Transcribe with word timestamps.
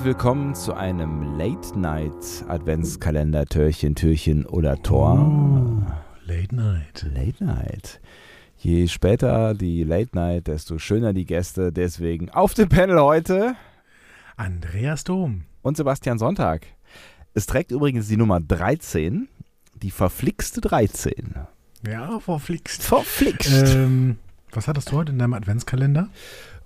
Herzlich 0.00 0.16
willkommen 0.16 0.54
zu 0.54 0.72
einem 0.72 1.36
Late 1.36 1.78
Night 1.78 2.14
Adventskalender 2.48 3.44
Türchen, 3.44 3.94
Türchen 3.94 4.46
oder 4.46 4.82
Tor. 4.82 5.18
Oh, 5.18 5.92
Late 6.24 6.56
Night. 6.56 7.06
Late 7.14 7.44
Night. 7.44 8.00
Je 8.56 8.88
später 8.88 9.52
die 9.52 9.84
Late 9.84 10.12
Night, 10.14 10.46
desto 10.46 10.78
schöner 10.78 11.12
die 11.12 11.26
Gäste. 11.26 11.70
Deswegen 11.70 12.30
auf 12.30 12.54
dem 12.54 12.70
Panel 12.70 12.98
heute 12.98 13.56
Andreas 14.38 15.04
Dom. 15.04 15.42
und 15.60 15.76
Sebastian 15.76 16.18
Sonntag. 16.18 16.62
Es 17.34 17.44
trägt 17.44 17.70
übrigens 17.70 18.08
die 18.08 18.16
Nummer 18.16 18.40
13, 18.40 19.28
die 19.82 19.90
verflixte 19.90 20.62
13. 20.62 21.34
Ja, 21.86 22.20
verflixt. 22.20 22.84
Verflixt. 22.84 23.74
Ähm, 23.74 24.16
was 24.52 24.66
hattest 24.66 24.92
du 24.92 24.96
heute 24.96 25.12
in 25.12 25.18
deinem 25.18 25.34
Adventskalender? 25.34 26.08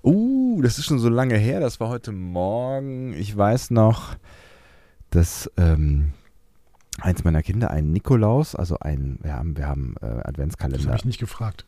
Uh, 0.05 0.61
das 0.61 0.77
ist 0.77 0.85
schon 0.85 0.99
so 0.99 1.09
lange 1.09 1.35
her. 1.35 1.59
Das 1.59 1.79
war 1.79 1.89
heute 1.89 2.11
Morgen. 2.11 3.13
Ich 3.13 3.35
weiß 3.35 3.71
noch, 3.71 4.15
dass 5.09 5.49
ähm, 5.57 6.11
eins 7.01 7.23
meiner 7.23 7.41
Kinder 7.41 7.71
einen 7.71 7.91
Nikolaus, 7.91 8.55
also 8.55 8.77
ein, 8.79 9.17
wir 9.23 9.33
haben, 9.33 9.57
wir 9.57 9.67
haben 9.67 9.95
äh, 10.01 10.07
Das 10.07 10.25
Adventskalender. 10.25 10.85
habe 10.87 10.97
ich 10.97 11.05
nicht 11.05 11.19
gefragt. 11.19 11.65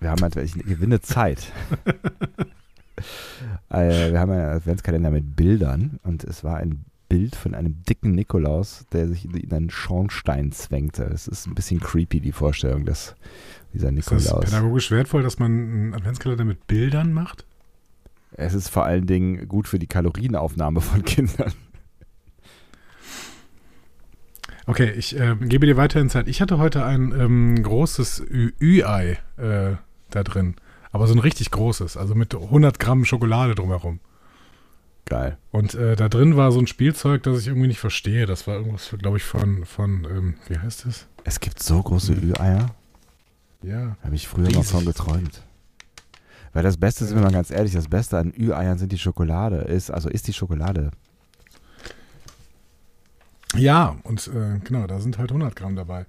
Wir 0.00 0.10
haben 0.10 0.30
ich 0.38 0.52
gewinne 0.54 1.00
Zeit. 1.00 1.50
äh, 3.70 4.12
wir 4.12 4.20
haben 4.20 4.32
einen 4.32 4.50
Adventskalender 4.50 5.10
mit 5.10 5.34
Bildern 5.34 5.98
und 6.04 6.24
es 6.24 6.44
war 6.44 6.58
ein 6.58 6.84
Bild 7.08 7.36
von 7.36 7.54
einem 7.54 7.82
dicken 7.88 8.12
Nikolaus, 8.12 8.84
der 8.92 9.08
sich 9.08 9.24
in 9.24 9.52
einen 9.52 9.70
Schornstein 9.70 10.52
zwängte. 10.52 11.04
Es 11.04 11.26
ist 11.26 11.46
ein 11.46 11.54
bisschen 11.54 11.80
creepy, 11.80 12.20
die 12.20 12.32
Vorstellung 12.32 12.84
des, 12.84 13.16
dieser 13.72 13.90
Ist 13.90 14.10
das 14.10 14.22
Nikolaus. 14.22 14.44
pädagogisch 14.44 14.90
wertvoll, 14.90 15.22
dass 15.22 15.38
man 15.38 15.52
einen 15.52 15.94
Adventskalender 15.94 16.44
mit 16.44 16.66
Bildern 16.66 17.12
macht? 17.12 17.46
Es 18.38 18.54
ist 18.54 18.68
vor 18.68 18.84
allen 18.84 19.06
Dingen 19.06 19.48
gut 19.48 19.66
für 19.66 19.80
die 19.80 19.88
Kalorienaufnahme 19.88 20.80
von 20.80 21.04
Kindern. 21.04 21.52
Okay, 24.66 24.92
ich 24.92 25.18
äh, 25.18 25.34
gebe 25.40 25.66
dir 25.66 25.76
weiterhin 25.76 26.08
Zeit. 26.08 26.28
Ich 26.28 26.40
hatte 26.40 26.58
heute 26.58 26.84
ein 26.84 27.12
ähm, 27.18 27.60
großes 27.60 28.22
Ü-Ei 28.30 29.18
äh, 29.38 29.76
da 30.10 30.22
drin. 30.22 30.54
Aber 30.92 31.06
so 31.06 31.14
ein 31.14 31.18
richtig 31.18 31.50
großes, 31.50 31.96
also 31.96 32.14
mit 32.14 32.34
100 32.34 32.78
Gramm 32.78 33.04
Schokolade 33.04 33.54
drumherum. 33.54 33.98
Geil. 35.06 35.36
Und 35.50 35.74
äh, 35.74 35.96
da 35.96 36.08
drin 36.08 36.36
war 36.36 36.52
so 36.52 36.60
ein 36.60 36.66
Spielzeug, 36.66 37.24
das 37.24 37.40
ich 37.40 37.48
irgendwie 37.48 37.68
nicht 37.68 37.80
verstehe. 37.80 38.26
Das 38.26 38.46
war 38.46 38.56
irgendwas, 38.56 38.94
glaube 38.98 39.16
ich, 39.16 39.24
von, 39.24 39.64
von 39.64 40.04
ähm, 40.04 40.34
wie 40.46 40.58
heißt 40.58 40.86
das? 40.86 41.08
Es 41.24 41.40
gibt 41.40 41.60
so 41.60 41.82
große 41.82 42.12
Ü-Eier. 42.12 42.70
Ja. 43.62 43.96
Habe 44.04 44.14
ich 44.14 44.28
früher 44.28 44.44
noch 44.50 44.58
Riesig. 44.58 44.70
von 44.70 44.84
geträumt. 44.84 45.42
Weil 46.52 46.62
das 46.62 46.76
Beste, 46.76 47.04
sind 47.04 47.16
wir 47.16 47.22
mal 47.22 47.32
ganz 47.32 47.50
ehrlich, 47.50 47.72
das 47.72 47.88
Beste 47.88 48.18
an 48.18 48.32
Ü-Eiern 48.36 48.78
sind 48.78 48.92
die 48.92 48.98
Schokolade. 48.98 49.56
Ist, 49.58 49.90
also 49.90 50.08
ist 50.08 50.26
die 50.28 50.32
Schokolade. 50.32 50.90
Ja, 53.56 53.96
und 54.04 54.28
äh, 54.28 54.58
genau, 54.62 54.86
da 54.86 55.00
sind 55.00 55.18
halt 55.18 55.30
100 55.30 55.56
Gramm 55.56 55.74
dabei. 55.76 56.06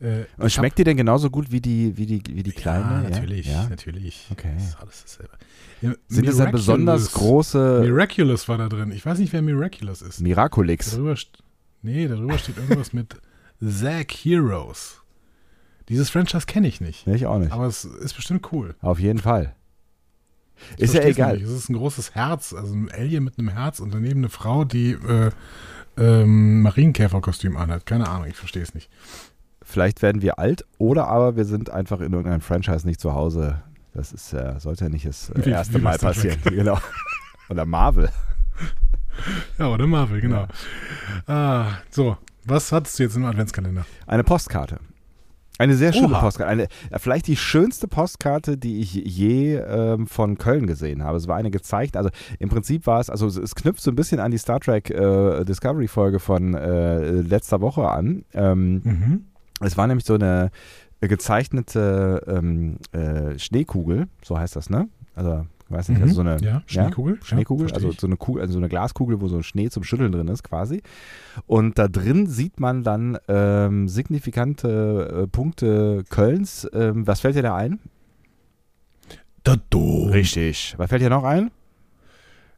Äh, 0.00 0.24
Und 0.36 0.50
schmeckt 0.52 0.78
die 0.78 0.84
denn 0.84 0.96
genauso 0.96 1.30
gut 1.30 1.50
wie 1.50 1.60
die, 1.60 1.96
wie 1.96 2.04
die, 2.06 2.22
wie 2.28 2.42
die 2.42 2.52
kleine? 2.52 3.04
ja, 3.04 3.10
natürlich, 3.10 3.46
Ja? 3.46 3.66
natürlich. 3.68 4.26
Okay. 4.32 4.52
Das 4.56 4.64
ist 4.68 4.80
alles 4.80 5.02
dasselbe. 5.02 5.32
Ja, 5.80 5.92
Sind 6.08 6.28
das 6.28 6.36
dann 6.36 6.50
besonders 6.52 7.08
Miraculous- 7.10 7.12
große 7.14 7.80
Miraculous 7.84 8.48
war 8.48 8.58
da 8.58 8.68
drin. 8.68 8.90
Ich 8.92 9.06
weiß 9.06 9.18
nicht, 9.18 9.32
wer 9.32 9.40
Miraculous 9.42 10.02
ist. 10.02 10.20
Miraculix? 10.20 10.90
Darüber, 10.90 11.14
nee, 11.82 12.06
darüber 12.08 12.36
steht 12.38 12.56
irgendwas 12.58 12.92
mit 12.92 13.16
Zack 13.64 14.12
Heroes. 14.12 15.00
Dieses 15.88 16.10
Franchise 16.10 16.46
kenne 16.46 16.66
ich 16.68 16.80
nicht. 16.80 17.06
Ich 17.06 17.26
auch 17.26 17.38
nicht. 17.38 17.52
Aber 17.52 17.66
es 17.66 17.84
ist 17.84 18.14
bestimmt 18.14 18.50
cool. 18.52 18.74
Auf 18.80 18.98
jeden 18.98 19.18
Fall. 19.20 19.54
Ich 20.76 20.84
Ist 20.84 20.94
ja 20.94 21.02
egal. 21.02 21.34
Nicht. 21.34 21.46
Es 21.46 21.50
ist 21.50 21.68
ein 21.68 21.76
großes 21.76 22.14
Herz, 22.14 22.52
also 22.52 22.74
ein 22.74 22.90
Alien 22.90 23.24
mit 23.24 23.38
einem 23.38 23.48
Herz 23.48 23.80
und 23.80 23.92
daneben 23.92 24.20
eine 24.20 24.28
Frau, 24.28 24.64
die 24.64 24.92
äh, 24.92 25.30
ähm, 25.96 26.62
Marienkäferkostüm 26.62 27.56
anhat. 27.56 27.86
Keine 27.86 28.08
Ahnung, 28.08 28.26
ich 28.28 28.36
verstehe 28.36 28.62
es 28.62 28.74
nicht. 28.74 28.90
Vielleicht 29.62 30.02
werden 30.02 30.22
wir 30.22 30.38
alt 30.38 30.64
oder 30.78 31.08
aber 31.08 31.36
wir 31.36 31.44
sind 31.44 31.70
einfach 31.70 32.00
in 32.00 32.12
irgendeinem 32.12 32.40
Franchise 32.40 32.86
nicht 32.86 33.00
zu 33.00 33.14
Hause. 33.14 33.62
Das 33.92 34.12
ist, 34.12 34.32
äh, 34.32 34.58
sollte 34.58 34.84
ja 34.84 34.90
nicht 34.90 35.06
das 35.06 35.30
äh, 35.30 35.48
erste 35.48 35.78
wie 35.78 35.82
Mal 35.82 35.98
passieren. 35.98 36.38
Genau. 36.44 36.78
Oder 37.48 37.64
Marvel. 37.64 38.10
Ja, 39.58 39.68
oder 39.68 39.86
Marvel, 39.86 40.20
genau. 40.20 40.48
Ah, 41.28 41.78
so, 41.88 42.16
was 42.44 42.72
hattest 42.72 42.98
du 42.98 43.04
jetzt 43.04 43.14
im 43.14 43.24
Adventskalender? 43.24 43.86
Eine 44.08 44.24
Postkarte. 44.24 44.80
Eine 45.58 45.74
sehr 45.76 45.92
schöne 45.92 46.08
Oha. 46.14 46.20
Postkarte. 46.20 46.50
Eine, 46.50 46.64
äh, 46.90 46.98
vielleicht 46.98 47.26
die 47.28 47.36
schönste 47.36 47.86
Postkarte, 47.86 48.56
die 48.56 48.80
ich 48.80 48.94
je 48.94 49.56
ähm, 49.56 50.06
von 50.08 50.36
Köln 50.36 50.66
gesehen 50.66 51.04
habe. 51.04 51.16
Es 51.16 51.28
war 51.28 51.36
eine 51.36 51.50
gezeigt. 51.50 51.96
Also 51.96 52.10
im 52.38 52.48
Prinzip 52.48 52.86
war 52.86 53.00
es, 53.00 53.08
also 53.08 53.26
es, 53.28 53.54
knüpft 53.54 53.80
so 53.82 53.90
ein 53.92 53.94
bisschen 53.94 54.18
an 54.18 54.32
die 54.32 54.38
Star 54.38 54.58
Trek 54.58 54.90
äh, 54.90 55.44
Discovery 55.44 55.86
Folge 55.86 56.18
von 56.18 56.54
äh, 56.54 57.10
letzter 57.20 57.60
Woche 57.60 57.88
an. 57.88 58.24
Ähm, 58.34 58.82
Mhm. 58.84 59.24
Es 59.60 59.76
war 59.76 59.86
nämlich 59.86 60.04
so 60.04 60.14
eine 60.14 60.50
gezeichnete 61.00 62.22
ähm, 62.26 62.78
äh, 62.92 63.38
Schneekugel, 63.38 64.08
so 64.22 64.38
heißt 64.38 64.56
das, 64.56 64.68
ne? 64.70 64.88
Also, 65.14 65.46
ich 65.74 65.78
weiß 65.78 65.88
nicht, 65.88 66.02
also 66.02 66.14
so 66.14 66.20
eine 66.20 66.36
ja, 66.40 66.62
Schneekugel. 66.66 67.18
Schneekugel, 67.22 67.68
ja, 67.68 67.74
also 67.74 67.90
so 67.92 68.06
eine, 68.06 68.16
Kugel, 68.16 68.42
also 68.42 68.52
so 68.52 68.58
eine 68.58 68.68
Glaskugel, 68.68 69.20
wo 69.20 69.28
so 69.28 69.42
Schnee 69.42 69.70
zum 69.70 69.82
Schütteln 69.82 70.12
drin 70.12 70.28
ist 70.28 70.44
quasi. 70.44 70.82
Und 71.46 71.78
da 71.78 71.88
drin 71.88 72.26
sieht 72.26 72.60
man 72.60 72.84
dann 72.84 73.18
ähm, 73.28 73.88
signifikante 73.88 75.22
äh, 75.24 75.26
Punkte 75.26 76.04
Kölns. 76.08 76.68
Ähm, 76.72 77.06
was 77.06 77.20
fällt 77.20 77.36
dir 77.36 77.42
da 77.42 77.56
ein? 77.56 77.80
Da 79.42 79.56
Dom. 79.70 80.10
Richtig. 80.10 80.74
Was 80.78 80.88
fällt 80.88 81.02
dir 81.02 81.10
noch 81.10 81.24
ein? 81.24 81.50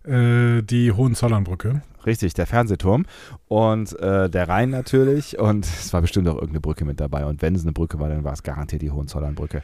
Äh, 0.06 0.62
die 0.62 0.92
Hohenzollernbrücke. 0.92 1.82
Richtig, 2.06 2.34
der 2.34 2.46
Fernsehturm 2.46 3.04
und 3.48 3.98
äh, 3.98 4.30
der 4.30 4.48
Rhein 4.48 4.70
natürlich 4.70 5.38
und 5.40 5.64
es 5.64 5.92
war 5.92 6.00
bestimmt 6.02 6.28
auch 6.28 6.34
irgendeine 6.34 6.60
Brücke 6.60 6.84
mit 6.84 7.00
dabei 7.00 7.26
und 7.26 7.42
wenn 7.42 7.56
es 7.56 7.62
eine 7.62 7.72
Brücke 7.72 7.98
war, 7.98 8.08
dann 8.08 8.22
war 8.22 8.32
es 8.32 8.44
garantiert 8.44 8.82
die 8.82 8.92
Hohenzollernbrücke. 8.92 9.62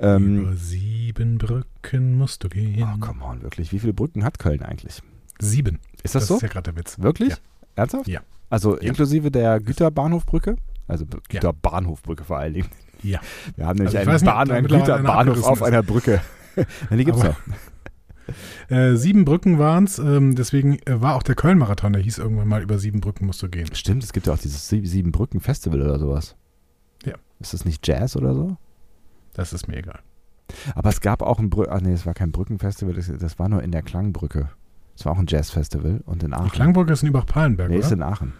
Ähm, 0.00 0.38
Über 0.40 0.52
sieben 0.56 1.38
Brücken 1.38 2.18
musst 2.18 2.42
du 2.42 2.48
gehen. 2.48 2.82
oh, 2.92 2.98
come 2.98 3.24
on, 3.24 3.42
wirklich. 3.42 3.70
Wie 3.72 3.78
viele 3.78 3.92
Brücken 3.92 4.24
hat 4.24 4.40
Köln 4.40 4.62
eigentlich? 4.62 5.00
Sieben. 5.38 5.78
Ist 6.02 6.16
das, 6.16 6.26
so? 6.26 6.34
ist 6.36 6.42
ja 6.42 6.48
gerade 6.48 6.72
der 6.72 6.76
Witz. 6.80 6.98
Wirklich? 6.98 7.30
Ja. 7.30 7.36
Ernsthaft? 7.76 8.08
Ja. 8.08 8.20
Also 8.50 8.74
Ja. 8.76 8.88
inklusive 8.88 9.30
der 9.30 9.60
Güterbahnhofbrücke? 9.60 10.56
Also 10.88 11.06
B- 11.06 11.16
Ja. 11.16 11.20
Güterbahnhofbrücke 11.40 12.24
vor 12.24 12.38
allen 12.38 12.54
Dingen. 12.54 12.68
Ja. 13.04 13.20
Wir 13.54 13.66
haben 13.66 13.76
nämlich 13.78 13.96
Also 13.96 14.10
einen, 14.10 14.24
Bahn, 14.24 14.50
einen 14.50 14.66
Güterbahnhof 14.66 15.44
auf 15.44 15.62
einer 15.62 15.82
Brücke. 15.84 16.20
Die 16.90 17.04
gibt's 17.04 17.20
Aber- 17.20 17.28
noch. 17.30 17.36
Äh, 18.68 18.94
sieben 18.96 19.24
Brücken 19.24 19.58
waren 19.58 19.84
es, 19.84 19.98
ähm, 19.98 20.34
deswegen 20.34 20.78
äh, 20.86 21.00
war 21.00 21.14
auch 21.16 21.22
der 21.22 21.34
Köln-Marathon, 21.34 21.92
der 21.92 22.02
hieß 22.02 22.18
irgendwann 22.18 22.48
mal, 22.48 22.62
über 22.62 22.78
sieben 22.78 23.00
Brücken 23.00 23.26
musst 23.26 23.42
du 23.42 23.48
gehen. 23.48 23.66
Stimmt, 23.74 24.02
es 24.04 24.12
gibt 24.12 24.26
ja 24.26 24.32
auch 24.32 24.38
dieses 24.38 24.68
Sie- 24.68 24.86
Siebenbrücken-Festival 24.86 25.82
oder 25.82 25.98
sowas. 25.98 26.36
Ja. 27.04 27.14
Ist 27.40 27.52
das 27.54 27.64
nicht 27.64 27.86
Jazz 27.86 28.16
oder 28.16 28.34
so? 28.34 28.56
Das 29.34 29.52
ist 29.52 29.68
mir 29.68 29.76
egal. 29.76 30.00
Aber 30.74 30.90
es 30.90 31.00
gab 31.00 31.22
auch 31.22 31.38
ein 31.38 31.50
Brü 31.50 31.66
Ach 31.68 31.80
nee, 31.80 31.92
es 31.92 32.06
war 32.06 32.14
kein 32.14 32.32
Brückenfestival, 32.32 32.94
das, 32.94 33.10
das 33.18 33.38
war 33.38 33.48
nur 33.48 33.62
in 33.62 33.72
der 33.72 33.82
Klangbrücke. 33.82 34.50
Es 34.96 35.04
war 35.04 35.12
auch 35.12 35.18
ein 35.18 35.26
Jazzfestival 35.26 36.02
und 36.06 36.22
in 36.22 36.32
Aachen. 36.32 36.44
Die 36.44 36.50
Klangbrücke 36.50 36.92
ist 36.92 37.02
in 37.02 37.08
Übach-Palenberg, 37.08 37.68
nee, 37.70 37.78
ist 37.78 37.86
oder? 37.86 37.94
in 37.96 38.02
Aachen. 38.02 38.32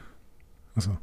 Achso. 0.76 0.96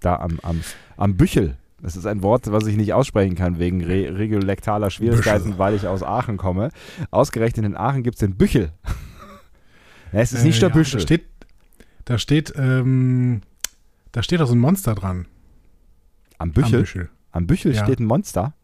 Da 0.00 0.16
am, 0.16 0.38
am, 0.42 0.60
am 0.96 1.16
Büchel. 1.16 1.56
Das 1.82 1.96
ist 1.96 2.06
ein 2.06 2.22
Wort, 2.22 2.50
was 2.52 2.66
ich 2.66 2.76
nicht 2.76 2.92
aussprechen 2.94 3.34
kann 3.34 3.58
wegen 3.58 3.82
re 3.84 4.16
regiolektaler 4.16 4.88
Schwierigkeiten, 4.90 5.44
Büchel. 5.44 5.58
weil 5.58 5.74
ich 5.74 5.86
aus 5.88 6.02
Aachen 6.02 6.36
komme. 6.36 6.70
Ausgerechnet 7.10 7.66
in 7.66 7.76
Aachen 7.76 8.02
gibt 8.04 8.14
es 8.14 8.20
den 8.20 8.36
Büchel. 8.36 8.70
ja, 10.12 10.20
es 10.20 10.32
ist 10.32 10.42
Äh, 10.42 10.46
nicht 10.46 10.62
der 10.62 10.68
ja, 10.68 10.74
Büchel. 10.74 11.00
Da 11.00 11.02
steht, 11.02 11.24
da 12.04 12.18
steht, 12.18 12.52
ähm, 12.56 13.42
da 14.12 14.22
steht 14.22 14.40
auch 14.40 14.46
so 14.46 14.54
ein 14.54 14.58
Monster 14.60 14.94
dran. 14.94 15.26
am 16.38 16.52
Büchel, 16.52 16.74
Am 16.76 16.80
Büchel. 16.82 17.08
am 17.32 17.46
Büchel 17.46 17.74
Ja. 17.74 17.82
steht 17.84 17.98
ein 18.00 18.04
Monster. 18.06 18.54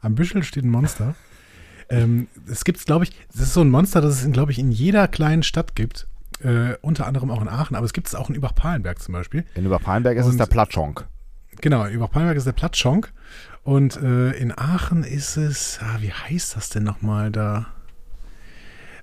Am 0.00 0.14
Büchel 0.14 0.42
steht 0.42 0.64
ein 0.64 0.70
Monster. 0.70 1.14
ähm, 1.90 2.28
es 2.46 2.64
gibt, 2.64 2.84
glaube 2.86 3.04
ich, 3.04 3.12
das 3.32 3.40
ist 3.42 3.54
so 3.54 3.62
ein 3.62 3.70
Monster, 3.70 4.00
das 4.02 4.22
es, 4.22 4.32
glaube 4.32 4.52
ich, 4.52 4.58
in 4.58 4.70
jeder 4.70 5.08
kleinen 5.08 5.42
Stadt 5.42 5.74
gibt. 5.76 6.06
Äh, 6.42 6.76
unter 6.82 7.06
anderem 7.06 7.30
auch 7.30 7.40
in 7.42 7.48
Aachen, 7.48 7.74
aber 7.76 7.84
es 7.86 7.92
gibt 7.92 8.06
es 8.06 8.14
auch 8.14 8.28
in 8.30 8.34
Übach-Palenberg 8.34 8.98
zum 9.00 9.12
Beispiel. 9.12 9.44
In 9.54 9.66
Überpalenberg 9.66 10.16
ist 10.16 10.26
es 10.26 10.36
der 10.38 10.46
Platschonk. 10.46 11.06
Genau, 11.60 11.84
in 11.84 11.94
Übach-Palenberg 11.94 12.36
ist 12.36 12.46
der 12.46 12.52
Plattschonk. 12.52 13.12
Und 13.62 13.96
äh, 13.96 14.30
in 14.32 14.56
Aachen 14.56 15.04
ist 15.04 15.36
es, 15.36 15.78
ah, 15.82 15.98
wie 16.00 16.12
heißt 16.12 16.56
das 16.56 16.70
denn 16.70 16.82
nochmal 16.84 17.30
da? 17.30 17.66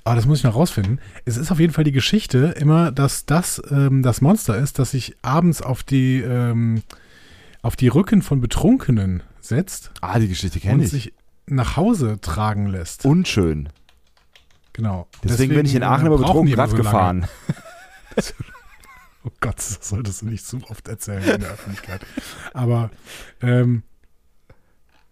Aber 0.04 0.15
das 0.15 0.25
muss 0.25 0.39
ich 0.39 0.44
noch 0.45 0.56
rausfinden. 0.56 1.00
Es 1.25 1.38
ist 1.38 1.51
auf 1.51 1.59
jeden 1.59 1.74
Fall 1.74 1.83
die 1.83 1.92
Geschichte 1.92 2.56
immer, 2.57 2.92
dass 2.92 3.25
das 3.25 3.62
ähm, 3.69 4.01
das 4.04 4.21
Monster 4.21 4.57
ist, 4.57 4.80
das 4.80 4.92
sich 4.92 5.15
abends 5.21 5.62
auf 5.62 5.83
die, 5.83 6.21
ähm, 6.21 6.81
auf 7.62 7.75
die 7.75 7.89
Rücken 7.89 8.21
von 8.21 8.39
Betrunkenen 8.42 9.21
setzt 9.42 9.92
Ah, 10.01 10.18
die 10.18 10.27
Geschichte 10.30 10.57
und 10.60 10.63
kenne 10.63 10.83
ich. 10.86 10.89
sich 10.92 11.13
nach 11.45 11.75
Hause 11.75 12.19
tragen 12.21 12.68
lässt. 12.68 13.06
Unschön. 13.06 13.69
genau. 14.74 15.07
Deswegen, 15.24 15.53
bin 15.56 15.65
ich 15.65 15.75
in 15.75 15.81
äh, 15.81 15.86
Aachen 15.86 16.07
immer 16.07 16.18
brauchen 16.18 16.45
die 16.45 16.51
betrunken 16.51 16.53
immer 16.53 16.63
Rad 16.63 16.69
so 16.71 16.77
gefahren. 16.77 17.27
Oh 19.27 19.31
Gott, 19.41 19.57
das 19.57 19.79
solltest 19.81 20.21
du 20.21 20.27
nicht 20.27 20.45
zu 20.45 20.62
oft 20.69 20.88
erzählen 20.88 21.21
in 21.21 21.41
der 21.41 21.50
Öffentlichkeit. 21.51 22.06
Aber 22.53 22.91
ähm, 23.41 23.83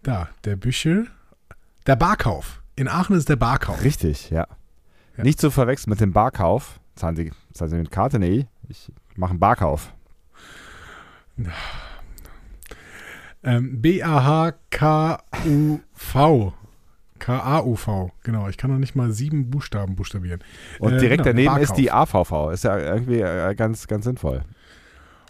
da, 0.02 0.30
der 0.44 0.56
Büchel, 0.56 1.08
der 1.86 1.96
Barkauf. 1.96 2.62
In 2.76 2.88
Aachen 2.88 3.14
ist 3.14 3.28
der 3.28 3.36
Barkauf. 3.36 3.84
Richtig, 3.84 4.30
ja. 4.30 4.46
Ja. 5.18 5.24
Nicht 5.24 5.38
zu 5.38 5.50
verwechseln 5.50 5.90
mit 5.90 6.00
dem 6.00 6.14
Barkauf. 6.14 6.80
Zahlen 6.94 7.16
Sie, 7.16 7.30
zahlen 7.52 7.70
Sie 7.70 7.76
mit 7.76 7.90
Karte? 7.90 8.18
Nee, 8.18 8.46
ich 8.68 8.90
mache 9.16 9.32
einen 9.32 9.38
Barkauf. 9.38 9.92
Ähm, 13.42 13.82
B-A-H-K-U-V. 13.82 14.54
K-A-U-V, 17.18 18.10
genau. 18.22 18.48
Ich 18.48 18.56
kann 18.56 18.70
noch 18.70 18.78
nicht 18.78 18.94
mal 18.94 19.10
sieben 19.12 19.50
Buchstaben 19.50 19.96
buchstabieren. 19.96 20.40
Und 20.78 20.94
Äh, 20.94 20.98
direkt 20.98 21.22
genau, 21.22 21.30
daneben 21.30 21.46
Barkauf. 21.54 21.62
ist 21.70 21.74
die 21.74 21.90
AVV. 21.90 22.50
Ist 22.52 22.64
ja 22.64 22.78
irgendwie 22.78 23.20
äh, 23.20 23.54
ganz, 23.54 23.86
ganz 23.86 24.04
sinnvoll. 24.04 24.42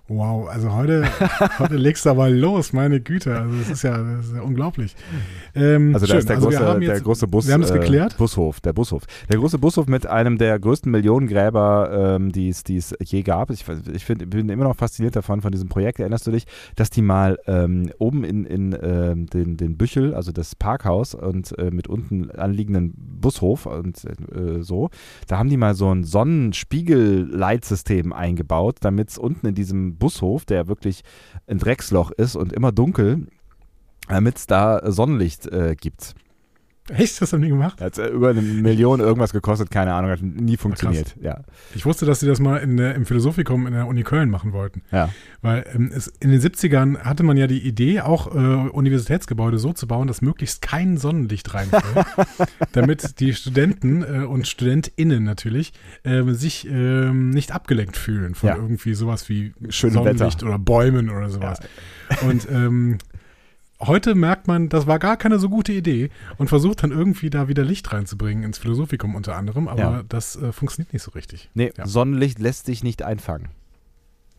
Wow, 0.09 0.49
also 0.49 0.73
heute, 0.73 1.03
heute 1.59 1.75
legst 1.77 2.07
du 2.07 2.11
aber 2.11 2.31
los, 2.31 2.73
meine 2.73 3.01
Güte. 3.01 3.37
Also 3.37 3.57
das 3.59 3.69
ist 3.71 3.83
ja, 3.83 3.99
das 3.99 4.27
ist 4.27 4.37
ja 4.37 4.43
unglaublich. 4.43 4.95
Ähm, 5.57 5.93
Also 5.95 6.07
da 6.07 6.11
schön. 6.13 6.19
ist 6.21 6.29
der, 6.29 6.37
Also 6.37 6.49
wir 6.51 6.59
große, 6.59 6.69
haben 6.71 6.81
der 6.81 6.95
jetzt- 6.95 7.03
große 7.05 7.27
Bus, 7.27 7.49
wir 7.49 7.55
haben 7.55 7.63
das 7.63 7.73
äh, 7.73 7.81
geklärt? 7.81 8.17
Bushof, 8.17 8.61
der 8.61 8.73
Bushof. 8.73 9.03
Der 9.29 9.39
große 9.39 9.59
Bushof 9.59 9.89
mit 9.89 10.07
einem 10.07 10.39
der 10.39 10.61
größten 10.61 10.93
Millionengräber, 10.93 12.19
ähm, 12.21 12.31
die 12.31 12.49
es 12.51 12.63
es 12.69 12.95
je 13.03 13.23
gab. 13.23 13.51
Ich, 13.51 13.65
ich 13.93 14.05
find, 14.05 14.31
bin 14.31 14.49
immer 14.49 14.63
noch 14.63 14.77
fasziniert 14.77 15.17
davon, 15.17 15.41
von 15.43 15.51
diesem 15.51 15.69
Projekt. 15.69 15.99
Erinnerst 15.99 16.25
du 16.29 16.31
dich, 16.31 16.45
dass 16.77 16.89
die 16.91 17.03
mal 17.03 17.37
ähm, 17.49 17.91
oben 17.99 18.23
in, 18.23 18.45
in 18.45 18.79
ähm, 18.81 19.27
den, 19.27 19.57
den 19.57 19.77
Büchel, 19.77 20.15
also 20.15 20.31
das 20.31 20.55
Parkhaus 20.55 21.17
und 21.17 21.59
äh, 21.59 21.73
mit 21.73 21.89
unten 21.89 22.31
anliegenden 22.31 22.95
Bushof 22.97 23.67
und 23.67 24.05
äh, 24.05 24.63
so, 24.63 24.89
da 25.27 25.39
haben 25.39 25.49
die 25.49 25.57
mal 25.57 25.75
so 25.75 25.93
ein 25.93 26.05
Sonnenspiegelleitsystem 26.05 28.13
eingebaut, 28.13 28.77
damit 28.83 29.09
es 29.11 29.19
unten 29.19 29.49
in 29.49 29.57
diesem 29.57 29.96
Bushof, 29.99 30.45
der 30.45 30.69
wirklich 30.69 31.03
ein 31.47 31.59
Drecksloch 31.59 32.11
ist 32.11 32.37
und 32.37 32.53
immer 32.53 32.73
dunkel, 32.73 33.27
damit 34.09 34.39
es 34.39 34.47
da 34.47 34.91
Sonnenlicht 34.91 35.47
äh, 35.47 35.75
gibt. 35.75 36.15
Echt, 36.97 37.21
das 37.21 37.33
haben 37.33 37.43
die 37.43 37.49
gemacht? 37.49 37.81
Hat 37.81 37.99
äh, 37.99 38.09
über 38.09 38.31
eine 38.31 38.43
Million 38.43 39.01
irgendwas 39.01 39.33
gekostet, 39.33 39.71
keine 39.71 39.93
Ahnung, 39.95 40.11
hat 40.11 40.23
nie 40.23 40.57
funktioniert. 40.57 41.15
Ja, 41.21 41.41
Ich 41.75 41.85
wusste, 41.87 42.07
dass 42.07 42.21
sie 42.21 42.27
das 42.27 42.39
mal 42.41 42.59
in 42.59 42.77
der, 42.77 42.95
im 42.95 43.05
Philosophikum 43.07 43.67
in 43.67 43.73
der 43.73 43.87
Uni 43.87 44.03
Köln 44.03 44.31
machen 44.31 44.53
wollten. 44.53 44.83
ja. 44.93 45.09
Weil 45.43 45.65
ähm, 45.75 45.91
es, 45.95 46.09
in 46.21 46.31
den 46.31 46.41
70ern 46.41 46.99
hatte 46.99 47.23
man 47.23 47.37
ja 47.37 47.47
die 47.47 47.61
Idee, 47.61 48.01
auch 48.01 48.35
äh, 48.35 48.39
Universitätsgebäude 48.39 49.59
so 49.59 49.73
zu 49.73 49.87
bauen, 49.87 50.09
dass 50.09 50.23
möglichst 50.23 50.61
kein 50.63 50.97
Sonnenlicht 50.97 51.53
reinfällt, 51.55 52.07
damit 52.73 53.21
die 53.21 53.33
Studenten 53.35 54.03
äh, 54.03 54.25
und 54.25 54.47
StudentInnen 54.49 55.23
natürlich 55.25 55.73
äh, 56.05 56.23
sich 56.33 56.67
ähm, 56.69 57.31
nicht 57.31 57.53
abgelenkt 57.53 57.97
fühlen 57.97 58.35
von 58.35 58.49
Ja. 58.49 58.57
irgendwie 58.57 58.95
sowas 58.95 59.29
wie 59.29 59.53
Schönem 59.69 59.95
Sonnenlicht 59.95 60.39
Wetter. 60.43 60.47
oder 60.47 60.59
Bäumen 60.59 61.11
oder 61.11 61.31
sowas. 61.31 61.61
Und 62.29 62.49
ähm, 62.51 62.99
heute 63.81 64.15
merkt 64.15 64.47
man, 64.49 64.69
das 64.69 64.87
war 64.87 64.99
gar 64.99 65.17
keine 65.17 65.39
so 65.39 65.49
gute 65.49 65.73
Idee 65.73 66.11
und 66.39 66.49
versucht 66.49 66.83
dann 66.83 66.91
irgendwie 66.93 67.31
da 67.31 67.49
wieder 67.49 67.65
Licht 67.65 67.93
reinzubringen 67.93 68.45
ins 68.45 68.59
Philosophikum 68.59 69.15
unter 69.15 69.37
anderem, 69.37 69.69
aber 69.69 69.81
Ja. 69.81 70.03
das 70.09 70.37
äh, 70.37 70.53
funktioniert 70.53 70.93
nicht 70.93 71.03
so 71.03 71.11
richtig. 71.13 71.51
Nee, 71.55 71.73
Ja. 71.77 71.87
Sonnenlicht 71.87 72.39
lässt 72.39 72.67
sich 72.67 72.83
nicht 72.83 73.03
einfangen. 73.03 73.49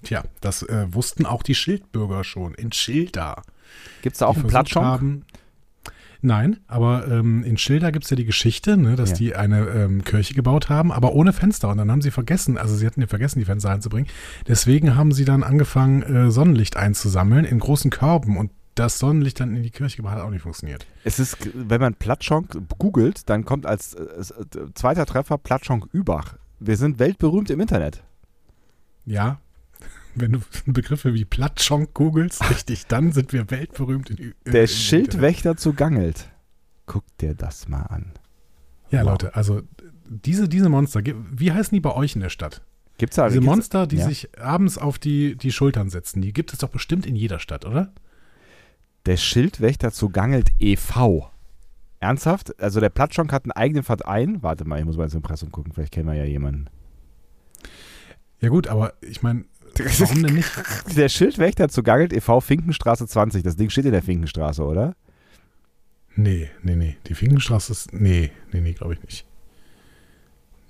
Tja, 0.04 0.24
das 0.42 0.64
äh, 0.64 0.86
wussten 0.92 1.26
auch 1.26 1.44
die 1.44 1.56
Schildbürger 1.56 2.24
schon 2.24 2.54
in 2.54 2.72
Schilda. 2.72 3.42
Gibt 4.02 4.14
es 4.16 4.20
da 4.20 4.28
auch 4.28 4.34
die 4.36 4.42
einen 4.42 4.50
Platschonk? 4.50 5.24
Nein, 6.22 6.58
aber 6.68 7.08
ähm, 7.08 7.44
in 7.44 7.58
Schilda 7.58 7.92
gibt 7.92 8.06
es 8.06 8.10
ja 8.10 8.16
die 8.18 8.26
Geschichte, 8.26 8.76
ne, 8.76 8.96
dass 8.96 9.12
Ja. 9.12 9.16
die 9.18 9.36
eine 9.36 9.68
ähm, 9.68 10.04
Kirche 10.04 10.34
gebaut 10.34 10.68
haben, 10.68 10.92
aber 10.92 11.14
ohne 11.14 11.32
Fenster. 11.32 11.70
Und 11.70 11.78
dann 11.78 11.92
haben 11.92 12.02
sie 12.02 12.10
vergessen, 12.10 12.58
also 12.58 12.76
sie 12.76 12.88
hatten 12.88 13.02
ja 13.02 13.08
vergessen, 13.08 13.38
die 13.40 13.46
Fenster 13.46 13.70
einzubringen. 13.70 14.10
Deswegen 14.48 14.96
haben 14.96 15.12
sie 15.12 15.26
dann 15.26 15.44
angefangen, 15.44 16.02
äh, 16.02 16.32
Sonnenlicht 16.32 16.76
einzusammeln 16.76 17.46
in 17.46 17.60
großen 17.60 17.92
Körben. 17.92 18.36
Und 18.38 18.50
das 18.80 19.00
Sonnenlicht 19.00 19.40
dann 19.40 19.56
in 19.56 19.64
die 19.64 19.70
Kirche 19.72 19.98
gebracht 19.98 20.16
hat 20.16 20.24
auch 20.24 20.30
nicht 20.30 20.42
funktioniert. 20.44 20.86
Es 21.04 21.20
ist, 21.20 21.38
wenn 21.54 21.82
man 21.82 21.94
Platschonk 21.96 22.58
googelt, 22.78 23.30
dann 23.30 23.46
kommt 23.46 23.66
als 23.66 23.94
äh, 23.94 24.04
äh, 24.04 24.74
zweiter 24.76 25.06
Treffer 25.06 25.38
Platschonk 25.38 25.88
Übach. 25.94 26.38
Wir 26.60 26.78
sind 26.78 27.00
weltberühmt 27.00 27.50
im 27.50 27.60
Internet. 27.60 28.04
Ja, 29.06 29.40
wenn 30.16 30.32
du 30.34 30.40
Begriffe 30.66 31.14
wie 31.14 31.26
Platschonk 31.26 31.94
googelst, 31.94 32.50
richtig, 32.50 32.88
dann 32.88 33.12
sind 33.12 33.34
wir 33.34 33.50
weltberühmt 33.52 34.10
in 34.10 34.18
in- 34.18 34.34
Der 34.46 34.62
in- 34.64 34.68
Schildwächter 34.68 35.58
zu 35.58 35.74
Gangelt. 35.74 36.28
Guck 36.86 37.04
dir 37.18 37.36
das 37.36 37.68
mal 37.68 37.84
an. 37.84 38.14
Ja, 38.90 39.02
Wow. 39.04 39.12
Leute, 39.12 39.36
also 39.36 39.62
diese, 40.10 40.48
diese 40.48 40.70
Monster, 40.70 41.02
wie 41.04 41.52
heißen 41.52 41.76
die 41.76 41.82
bei 41.82 41.94
euch 41.94 42.16
in 42.16 42.22
der 42.22 42.30
Stadt? 42.30 42.62
Gibt's 42.98 43.18
da 43.18 43.28
Diese 43.28 43.40
gibt's- 43.40 43.46
Monster, 43.56 43.86
die 43.88 43.98
ja. 43.98 44.08
sich 44.08 44.40
abends 44.40 44.78
auf 44.78 44.98
die, 44.98 45.36
die 45.36 45.52
Schultern 45.52 45.90
setzen, 45.90 46.22
die 46.22 46.32
gibt 46.34 46.54
es 46.54 46.60
doch 46.60 46.70
bestimmt 46.70 47.06
in 47.06 47.16
jeder 47.16 47.40
Stadt, 47.40 47.66
oder? 47.66 47.92
Der 49.08 49.16
Schildwächter 49.16 49.94
zu 49.94 50.10
Gangelt 50.10 50.50
e.V. 50.60 51.32
Ernsthaft? 52.02 52.62
Also 52.62 52.82
der 52.82 52.90
Platschonk 52.90 53.32
hat 53.32 53.46
einen 53.46 53.54
eigenen 53.54 53.84
Verein. 53.84 54.44
Warte 54.44 54.66
mal, 54.66 54.80
ich 54.80 54.86
muss 54.86 54.98
mal 54.98 55.06
ins 55.06 55.14
Impressum 55.14 55.50
gucken. 55.50 55.72
Vielleicht 55.72 55.94
kennen 55.94 56.08
wir 56.08 56.14
ja 56.14 56.26
jemanden. 56.26 56.70
Ja 58.42 58.50
gut, 58.50 58.68
aber 58.68 58.96
ich 59.00 59.24
meine, 59.24 59.46
warum 60.00 60.24
denn 60.24 60.36
nicht? 60.36 60.52
Der 60.98 61.08
Schildwächter 61.08 61.70
zu 61.70 61.84
Gangelt 61.84 62.12
e.V. 62.12 62.42
Finkenstraße 62.42 63.08
20. 63.08 63.44
Das 63.44 63.56
Ding 63.56 63.70
steht 63.70 63.86
in 63.86 63.94
der 63.94 64.04
Finkenstraße, 64.04 64.62
oder? 64.62 64.94
Nee, 66.18 66.50
nee, 66.62 66.76
nee. 66.76 66.98
Die 67.08 67.16
Finkenstraße 67.16 67.72
ist. 67.72 67.94
Nee, 67.94 68.32
nee, 68.52 68.60
nee, 68.60 68.74
glaube 68.74 68.96
ich 68.96 69.04
nicht. 69.04 69.26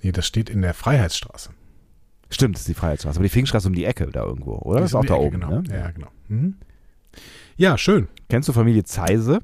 Nee, 0.02 0.12
das 0.12 0.28
steht 0.28 0.48
in 0.48 0.62
der 0.62 0.74
Freiheitsstraße. 0.74 1.50
Stimmt, 2.30 2.54
das 2.54 2.60
ist 2.60 2.68
die 2.68 2.74
Freiheitsstraße. 2.74 3.18
Aber 3.18 3.24
die 3.24 3.30
Finkenstraße 3.30 3.66
um 3.66 3.74
die 3.74 3.84
Ecke 3.84 4.06
da 4.06 4.22
irgendwo, 4.22 4.52
oder? 4.58 4.76
Die 4.76 4.82
Das 4.82 4.90
ist 4.92 4.94
auch 4.94 5.00
um 5.00 5.06
die 5.06 5.08
da 5.08 5.14
Ecke, 5.16 5.24
oben. 5.24 5.40
Genau. 5.40 5.60
Ne? 5.60 5.76
Ja, 5.76 5.90
genau. 5.90 6.08
Mhm. 6.28 6.54
Ja, 7.56 7.78
schön. 7.78 8.08
Kennst 8.28 8.48
du 8.48 8.52
Familie 8.52 8.84
Zeise? 8.84 9.40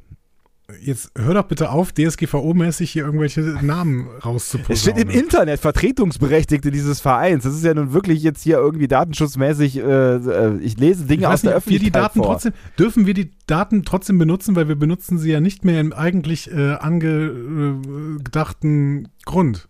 Jetzt 0.81 1.11
hör 1.15 1.35
doch 1.35 1.45
bitte 1.45 1.69
auf, 1.71 1.93
DSGVO-mäßig 1.93 2.91
hier 2.91 3.05
irgendwelche 3.05 3.43
Namen 3.61 4.09
rauszuposaunen. 4.25 4.73
Es 4.73 4.81
steht 4.81 4.97
im 4.97 5.11
Internet 5.11 5.61
Vertretungsberechtigte 5.61 6.71
dieses 6.71 7.03
Vereins. 7.03 7.45
Das 7.45 7.55
ist 7.55 7.65
ja 7.65 7.75
nun 7.75 7.93
wirklich 7.93 8.23
jetzt 8.23 8.43
hier 8.43 8.57
irgendwie 8.57 8.89
datenschutzmäßig. 8.89 9.77
Äh, 9.77 9.83
äh, 9.83 10.57
ich 10.61 10.79
lese 10.79 11.05
Dinge 11.05 11.21
Ich 11.21 11.27
aus 11.27 11.33
weiß 11.35 11.43
der 11.43 11.57
nicht, 11.57 11.59
ob 11.59 11.67
wir 11.67 11.79
die 11.79 11.89
Öffentlichkeit 11.89 12.03
Daten 12.03 12.19
vor. 12.19 12.29
trotzdem, 12.33 12.55
dürfen 12.79 13.05
wir 13.07 13.13
die 13.13 13.31
Daten 13.47 13.85
trotzdem 13.85 14.17
benutzen, 14.17 14.57
weil 14.57 14.69
wir 14.69 14.77
benutzen 14.77 15.19
sie 15.19 15.31
ja 15.31 15.41
nicht 15.41 15.67
mehr 15.67 15.81
im 15.81 15.93
eigentlich 15.93 16.51
äh, 16.51 16.77
angedachten 16.77 19.09
Grund. 19.27 19.69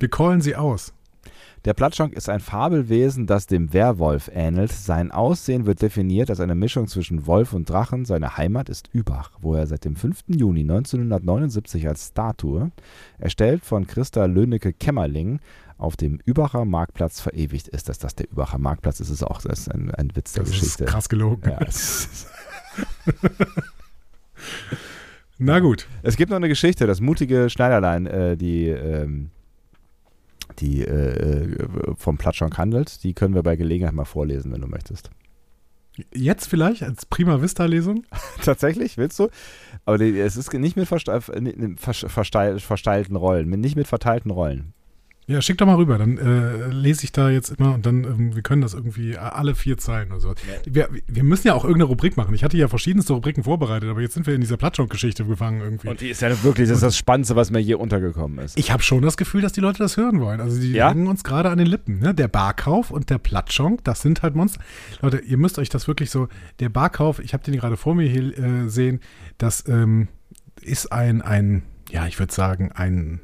Wir 0.00 0.10
callen 0.10 0.40
sie 0.40 0.56
aus. 0.56 0.92
Der 1.64 1.74
Platschonk 1.74 2.12
ist 2.14 2.28
ein 2.28 2.40
Fabelwesen, 2.40 3.26
das 3.28 3.46
dem 3.46 3.72
Werwolf 3.72 4.28
ähnelt. 4.34 4.72
Sein 4.72 5.12
Aussehen 5.12 5.64
wird 5.64 5.80
definiert 5.80 6.28
als 6.28 6.40
eine 6.40 6.56
Mischung 6.56 6.88
zwischen 6.88 7.26
Wolf 7.28 7.52
und 7.52 7.70
Drachen. 7.70 8.04
Seine 8.04 8.36
Heimat 8.36 8.68
ist 8.68 8.88
Übach, 8.92 9.30
wo 9.40 9.54
er 9.54 9.68
seit 9.68 9.84
dem 9.84 9.94
5. 9.94 10.24
Juni 10.26 10.62
1979 10.62 11.86
als 11.86 12.08
Statue, 12.08 12.72
erstellt 13.18 13.64
von 13.64 13.86
Christa 13.86 14.24
Löhnecke-Kämmerling, 14.24 15.38
auf 15.78 15.96
dem 15.96 16.18
Übacher 16.24 16.64
Marktplatz 16.64 17.20
verewigt 17.20 17.68
ist. 17.68 17.88
Dass 17.88 18.00
das 18.00 18.16
der 18.16 18.28
Übacher 18.30 18.58
Marktplatz 18.58 18.98
ist, 18.98 19.10
ist 19.10 19.22
auch 19.22 19.40
das 19.40 19.60
ist 19.60 19.68
ein, 19.72 19.92
ein 19.92 20.10
Witz 20.16 20.32
der 20.32 20.42
Das 20.42 20.50
Geschichte. 20.52 20.82
ist 20.84 20.90
krass 20.90 21.08
gelogen. 21.08 21.48
Ja, 21.48 21.60
Na 25.38 25.60
gut. 25.60 25.86
es 26.02 26.16
gibt 26.16 26.30
noch 26.30 26.36
eine 26.36 26.48
Geschichte, 26.48 26.86
das 26.86 27.00
mutige 27.00 27.50
Schneiderlein, 27.50 28.06
äh, 28.06 28.36
die, 28.36 28.66
ähm, 28.68 29.30
die 30.60 30.82
äh, 30.82 31.52
äh, 31.54 31.66
vom 31.96 32.18
Platschonk 32.18 32.58
handelt. 32.58 33.02
Die 33.04 33.14
können 33.14 33.34
wir 33.34 33.42
bei 33.42 33.56
Gelegenheit 33.56 33.94
mal 33.94 34.04
vorlesen, 34.04 34.52
wenn 34.52 34.60
du 34.60 34.66
möchtest. 34.68 35.10
Jetzt 36.14 36.46
vielleicht 36.46 36.82
als 36.82 37.04
Prima 37.04 37.42
Vista-Lesung? 37.42 38.04
Tatsächlich, 38.42 38.96
willst 38.96 39.18
du? 39.18 39.28
Aber 39.84 40.00
es 40.00 40.36
ist 40.36 40.52
nicht 40.54 40.76
mit 40.76 40.88
verste 40.88 41.12
äh, 41.32 41.40
nicht 41.40 41.58
mit 41.58 41.80
vers- 41.80 42.06
versteil 42.08 42.58
versteilten 42.60 43.16
Rollen, 43.16 43.48
nicht 43.50 43.76
mit 43.76 43.86
verteilten 43.86 44.30
Rollen. 44.30 44.72
Ja, 45.28 45.40
schick 45.40 45.56
doch 45.58 45.66
mal 45.66 45.76
rüber, 45.76 45.98
dann 45.98 46.18
äh, 46.18 46.66
lese 46.68 47.04
ich 47.04 47.12
da 47.12 47.30
jetzt 47.30 47.50
immer 47.50 47.74
und 47.74 47.86
dann, 47.86 48.02
ähm, 48.02 48.34
wir 48.34 48.42
können 48.42 48.60
das 48.60 48.74
irgendwie 48.74 49.16
alle 49.16 49.54
vier 49.54 49.78
Zeilen 49.78 50.10
oder 50.10 50.20
so. 50.20 50.34
Wir, 50.66 50.88
wir 51.06 51.22
müssen 51.22 51.46
ja 51.46 51.54
auch 51.54 51.62
irgendeine 51.62 51.84
Rubrik 51.84 52.16
machen. 52.16 52.34
Ich 52.34 52.42
hatte 52.42 52.56
ja 52.56 52.66
verschiedenste 52.66 53.12
Rubriken 53.12 53.44
vorbereitet, 53.44 53.88
aber 53.88 54.00
jetzt 54.00 54.14
sind 54.14 54.26
wir 54.26 54.34
in 54.34 54.40
dieser 54.40 54.56
Platschonk-Geschichte 54.56 55.24
gefangen 55.24 55.60
irgendwie. 55.60 55.94
die 55.94 56.08
ist 56.10 56.22
ja 56.22 56.42
wirklich, 56.42 56.68
das 56.68 56.78
ist 56.78 56.82
das 56.82 56.96
Spannendste, 56.96 57.36
was 57.36 57.52
mir 57.52 57.60
je 57.60 57.74
untergekommen 57.74 58.40
ist. 58.44 58.58
Ich 58.58 58.72
habe 58.72 58.82
schon 58.82 59.00
das 59.02 59.16
Gefühl, 59.16 59.42
dass 59.42 59.52
die 59.52 59.60
Leute 59.60 59.78
das 59.78 59.96
hören 59.96 60.20
wollen. 60.20 60.40
Also 60.40 60.60
die 60.60 60.72
Ja? 60.72 60.90
hängen 60.90 61.06
uns 61.06 61.22
gerade 61.22 61.50
an 61.50 61.58
den 61.58 61.68
Lippen. 61.68 62.00
Ne? 62.00 62.14
Der 62.14 62.26
Barkauf 62.28 62.90
und 62.90 63.08
der 63.08 63.18
Platschonk, 63.18 63.84
das 63.84 64.02
sind 64.02 64.22
halt 64.22 64.34
Monster. 64.34 64.60
Leute, 65.02 65.18
ihr 65.18 65.36
müsst 65.38 65.56
euch 65.60 65.68
das 65.68 65.86
wirklich 65.86 66.10
so, 66.10 66.26
der 66.58 66.68
Barkauf, 66.68 67.20
ich 67.20 67.32
habe 67.32 67.44
den 67.44 67.54
gerade 67.54 67.76
vor 67.76 67.94
mir 67.94 68.08
hier 68.08 68.36
äh, 68.36 68.68
sehen, 68.68 68.98
das 69.38 69.68
ähm, 69.68 70.08
ist 70.60 70.90
ein, 70.90 71.22
ein, 71.22 71.62
ja, 71.90 72.08
ich 72.08 72.18
würde 72.18 72.32
sagen, 72.34 72.72
ein 72.72 73.20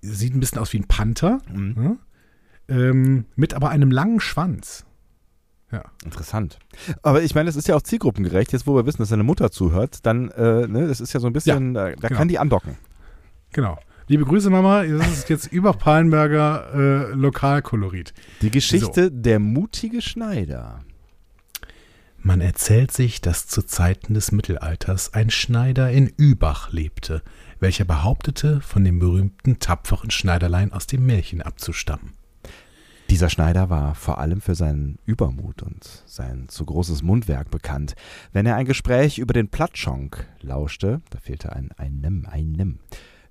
Sieht 0.00 0.34
ein 0.34 0.40
bisschen 0.40 0.58
aus 0.58 0.72
wie 0.72 0.78
ein 0.78 0.88
Panther, 0.88 1.40
Mhm. 1.52 1.98
ja? 2.68 2.76
ähm, 2.76 3.24
mit 3.36 3.54
aber 3.54 3.70
einem 3.70 3.90
langen 3.90 4.20
Schwanz. 4.20 4.84
Ja. 5.70 5.84
Interessant. 6.04 6.58
Aber 7.02 7.22
ich 7.22 7.34
meine, 7.34 7.46
das 7.46 7.56
ist 7.56 7.66
ja 7.66 7.74
auch 7.74 7.82
zielgruppengerecht. 7.82 8.52
Jetzt, 8.52 8.66
wo 8.66 8.74
wir 8.74 8.84
wissen, 8.84 8.98
dass 8.98 9.08
seine 9.08 9.22
Mutter 9.22 9.50
zuhört, 9.50 10.04
dann, 10.04 10.30
äh, 10.30 10.66
ne, 10.68 10.86
das 10.86 11.00
ist 11.00 11.14
ja 11.14 11.20
so 11.20 11.26
ein 11.26 11.32
bisschen, 11.32 11.72
da, 11.72 11.90
da 11.90 12.08
genau. 12.08 12.18
kann 12.18 12.28
die 12.28 12.38
andocken. 12.38 12.76
Genau. 13.52 13.78
Liebe 14.06 14.24
Grüße, 14.24 14.50
Mama. 14.50 14.84
Das 14.84 15.10
ist 15.12 15.30
jetzt 15.30 15.46
über 15.52 15.72
Palenberger 15.72 16.74
äh, 16.74 17.14
Lokalkolorit. 17.14 18.12
Die 18.42 18.50
Geschichte 18.50 19.10
der 19.10 19.38
mutige 19.38 20.02
Schneider. 20.02 20.80
Man 22.18 22.40
erzählt 22.40 22.92
sich, 22.92 23.20
dass 23.20 23.46
zu 23.48 23.62
Zeiten 23.62 24.14
des 24.14 24.30
Mittelalters 24.30 25.14
ein 25.14 25.30
Schneider 25.30 25.90
in 25.90 26.06
Übach 26.06 26.70
lebte, 26.70 27.22
welcher 27.62 27.84
behauptete, 27.84 28.60
von 28.60 28.84
dem 28.84 28.98
berühmten 28.98 29.60
tapferen 29.60 30.10
Schneiderlein 30.10 30.72
aus 30.72 30.88
dem 30.88 31.06
Märchen 31.06 31.40
abzustammen. 31.40 32.12
Dieser 33.08 33.30
Schneider 33.30 33.70
war 33.70 33.94
vor 33.94 34.18
allem 34.18 34.40
für 34.40 34.54
seinen 34.54 34.98
Übermut 35.06 35.62
und 35.62 36.02
sein 36.06 36.48
zu 36.48 36.64
großes 36.64 37.02
Mundwerk 37.02 37.50
bekannt. 37.50 37.94
Wenn 38.32 38.46
er 38.46 38.56
ein 38.56 38.66
Gespräch 38.66 39.18
über 39.18 39.32
den 39.32 39.48
Platschonk 39.48 40.26
lauschte, 40.40 41.02
da 41.10 41.18
fehlte 41.18 41.52
ein 41.52 41.70
ein 41.76 42.00
Nimm, 42.00 42.26
ein 42.28 42.52
Nimm, 42.52 42.80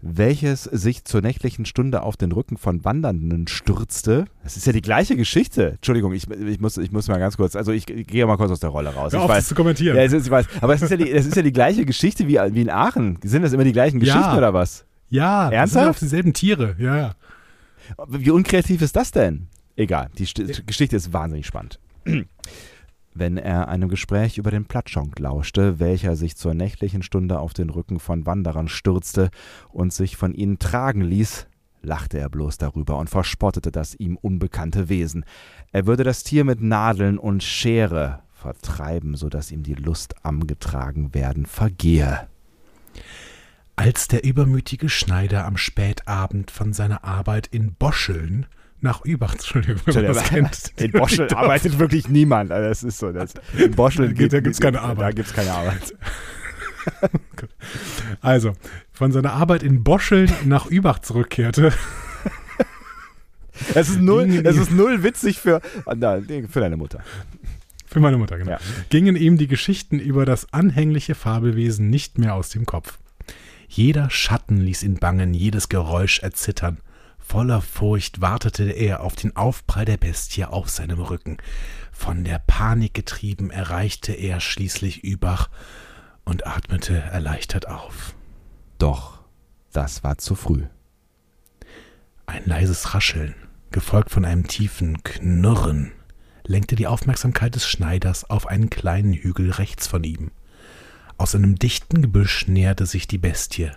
welches 0.01 0.63
sich 0.63 1.05
zur 1.05 1.21
nächtlichen 1.21 1.65
Stunde 1.65 2.01
auf 2.03 2.17
den 2.17 2.31
Rücken 2.31 2.57
von 2.57 2.83
Wandernden 2.83 3.47
stürzte. 3.47 4.25
Das 4.43 4.57
ist 4.57 4.65
ja 4.65 4.73
die 4.73 4.81
gleiche 4.81 5.15
Geschichte. 5.15 5.71
Entschuldigung, 5.73 6.13
ich, 6.13 6.29
ich, 6.29 6.59
muss, 6.59 6.77
ich 6.77 6.91
muss 6.91 7.07
mal 7.07 7.19
ganz 7.19 7.37
kurz, 7.37 7.55
also 7.55 7.71
ich, 7.71 7.89
ich 7.89 8.07
gehe 8.07 8.25
mal 8.25 8.37
kurz 8.37 8.51
aus 8.51 8.59
der 8.59 8.71
Rolle 8.71 8.89
raus. 8.89 9.13
Hör 9.13 9.19
ich 9.19 9.23
auf, 9.23 9.29
weiß, 9.29 9.37
das 9.37 9.47
zu 9.49 9.55
kommentieren. 9.55 9.95
ja, 9.95 10.03
es 10.03 10.13
ist, 10.13 10.25
ich 10.25 10.31
weiß, 10.31 10.45
aber 10.61 10.73
es 10.73 10.81
ist 10.81 10.89
ja, 10.89 10.97
die, 10.97 11.11
es 11.11 11.25
ist 11.25 11.35
ja 11.35 11.41
die 11.43 11.53
gleiche 11.53 11.85
Geschichte 11.85 12.27
wie, 12.27 12.33
wie 12.53 12.61
in 12.61 12.69
Aachen. 12.69 13.19
Sind 13.23 13.43
das 13.43 13.53
immer 13.53 13.63
die 13.63 13.73
gleichen 13.73 14.01
Ja. 14.01 14.15
Geschichten 14.15 14.37
oder 14.37 14.53
was? 14.53 14.85
ja, 15.09 15.45
das 15.45 15.53
Ernsthaft? 15.53 15.81
sind 15.83 15.89
auf 15.89 15.99
dieselben 15.99 16.33
Tiere. 16.33 16.75
Ja, 16.79 16.97
ja. 16.97 17.15
Wie 18.07 18.31
unkreativ 18.31 18.81
ist 18.81 18.95
das 18.95 19.11
denn? 19.11 19.47
Egal, 19.75 20.09
die 20.17 20.25
St 20.25 20.65
Geschichte 20.67 20.95
ist 20.95 21.13
wahnsinnig 21.13 21.45
spannend. 21.45 21.79
Wenn 23.13 23.37
er 23.37 23.67
einem 23.67 23.89
Gespräch 23.89 24.37
über 24.37 24.51
den 24.51 24.65
Platschonk 24.65 25.19
lauschte, 25.19 25.79
welcher 25.79 26.15
sich 26.15 26.37
zur 26.37 26.53
nächtlichen 26.53 27.03
Stunde 27.03 27.39
auf 27.39 27.53
den 27.53 27.69
Rücken 27.69 27.99
von 27.99 28.25
Wanderern 28.25 28.69
stürzte 28.69 29.29
und 29.69 29.91
sich 29.91 30.15
von 30.15 30.33
ihnen 30.33 30.59
tragen 30.59 31.01
ließ, 31.01 31.47
lachte 31.81 32.19
er 32.19 32.29
bloß 32.29 32.57
darüber 32.57 32.97
und 32.97 33.09
verspottete 33.09 33.71
das 33.71 33.95
ihm 33.95 34.17
unbekannte 34.17 34.87
Wesen. 34.87 35.25
Er 35.71 35.87
würde 35.87 36.03
das 36.03 36.23
Tier 36.23 36.45
mit 36.45 36.61
Nadeln 36.61 37.17
und 37.17 37.43
Schere 37.43 38.21
vertreiben, 38.31 39.15
so 39.15 39.29
dass 39.29 39.51
ihm 39.51 39.63
die 39.63 39.75
Lust 39.75 40.15
am 40.23 40.47
getragen 40.47 41.13
werden 41.13 41.45
vergehe. 41.45 42.27
Als 43.75 44.07
der 44.07 44.23
übermütige 44.23 44.89
Schneider 44.89 45.45
am 45.45 45.57
Spätabend 45.57 46.51
von 46.51 46.71
seiner 46.71 47.03
Arbeit 47.03 47.47
in 47.47 47.73
Boscheln 47.73 48.45
nach 48.81 49.03
Übach, 49.05 49.33
Entschuldigung, 49.33 49.81
wenn 49.85 49.93
man 49.95 50.05
das 50.13 50.23
kennt. 50.29 50.73
In 50.77 50.91
Boschel 50.91 51.27
arbeitet 51.33 51.79
wirklich 51.79 52.09
niemand. 52.09 52.51
Also 52.51 52.69
das 52.69 52.83
ist 52.83 52.99
so. 52.99 53.11
Das, 53.11 53.33
in 53.57 53.71
Boschel 53.71 54.13
Da 54.13 54.27
da 54.27 54.39
gibt's 54.39 54.59
keine 54.59 54.81
Arbeit. 54.81 55.05
Da 55.07 55.11
gibt 55.11 55.27
es 55.27 55.33
keine 55.33 55.51
Arbeit. 55.51 55.93
Also, 58.21 58.53
von 58.91 59.11
seiner 59.11 59.33
Arbeit 59.33 59.61
in 59.63 59.83
Boscheln 59.83 60.31
nach 60.45 60.65
Übach 60.65 60.99
zurückkehrte, 60.99 61.71
Es 63.75 63.89
ist 63.89 63.99
null, 63.99 64.27
es 64.43 64.57
ist 64.57 64.71
null 64.71 65.03
witzig 65.03 65.39
für, 65.39 65.61
ah, 65.85 65.93
für 66.49 66.59
deine 66.59 66.77
Mutter. 66.77 67.03
für 67.85 67.99
meine 67.99 68.17
Mutter, 68.17 68.37
genau, 68.39 68.51
Ja. 68.51 68.59
gingen 68.89 69.15
ihm 69.15 69.37
die 69.37 69.47
Geschichten 69.47 69.99
über 69.99 70.25
das 70.25 70.51
anhängliche 70.51 71.13
Fabelwesen 71.13 71.89
nicht 71.89 72.17
mehr 72.17 72.33
aus 72.33 72.49
dem 72.49 72.65
Kopf. 72.65 72.97
Jeder 73.67 74.09
Schatten 74.09 74.57
ließ 74.57 74.81
ihn 74.83 74.95
bangen, 74.95 75.33
jedes 75.35 75.69
Geräusch 75.69 76.19
erzittern. 76.19 76.79
Voller 77.31 77.61
Furcht 77.61 78.19
wartete 78.19 78.69
er 78.69 78.99
auf 78.99 79.15
den 79.15 79.37
Aufprall 79.37 79.85
der 79.85 79.95
Bestie 79.95 80.43
auf 80.43 80.69
seinem 80.69 80.99
Rücken. 80.99 81.37
Von 81.93 82.25
der 82.25 82.39
Panik 82.39 82.93
getrieben 82.93 83.51
erreichte 83.51 84.11
er 84.11 84.41
schließlich 84.41 85.05
Übach 85.05 85.49
und 86.25 86.45
atmete 86.45 86.93
erleichtert 86.93 87.69
auf. 87.69 88.15
Doch, 88.79 89.21
das 89.71 90.03
war 90.03 90.17
zu 90.17 90.35
früh. 90.35 90.65
Ein 92.25 92.43
leises 92.43 92.93
Rascheln, 92.93 93.33
gefolgt 93.71 94.09
von 94.09 94.25
einem 94.25 94.47
tiefen 94.47 95.01
Knurren, 95.01 95.93
lenkte 96.45 96.75
die 96.75 96.87
Aufmerksamkeit 96.87 97.55
des 97.55 97.65
Schneiders 97.65 98.29
auf 98.29 98.45
einen 98.45 98.69
kleinen 98.69 99.13
Hügel 99.13 99.51
rechts 99.51 99.87
von 99.87 100.03
ihm. 100.03 100.31
Aus 101.17 101.33
einem 101.33 101.57
dichten 101.57 102.01
Gebüsch 102.01 102.49
näherte 102.49 102.85
sich 102.85 103.07
die 103.07 103.19
Bestie, 103.19 103.71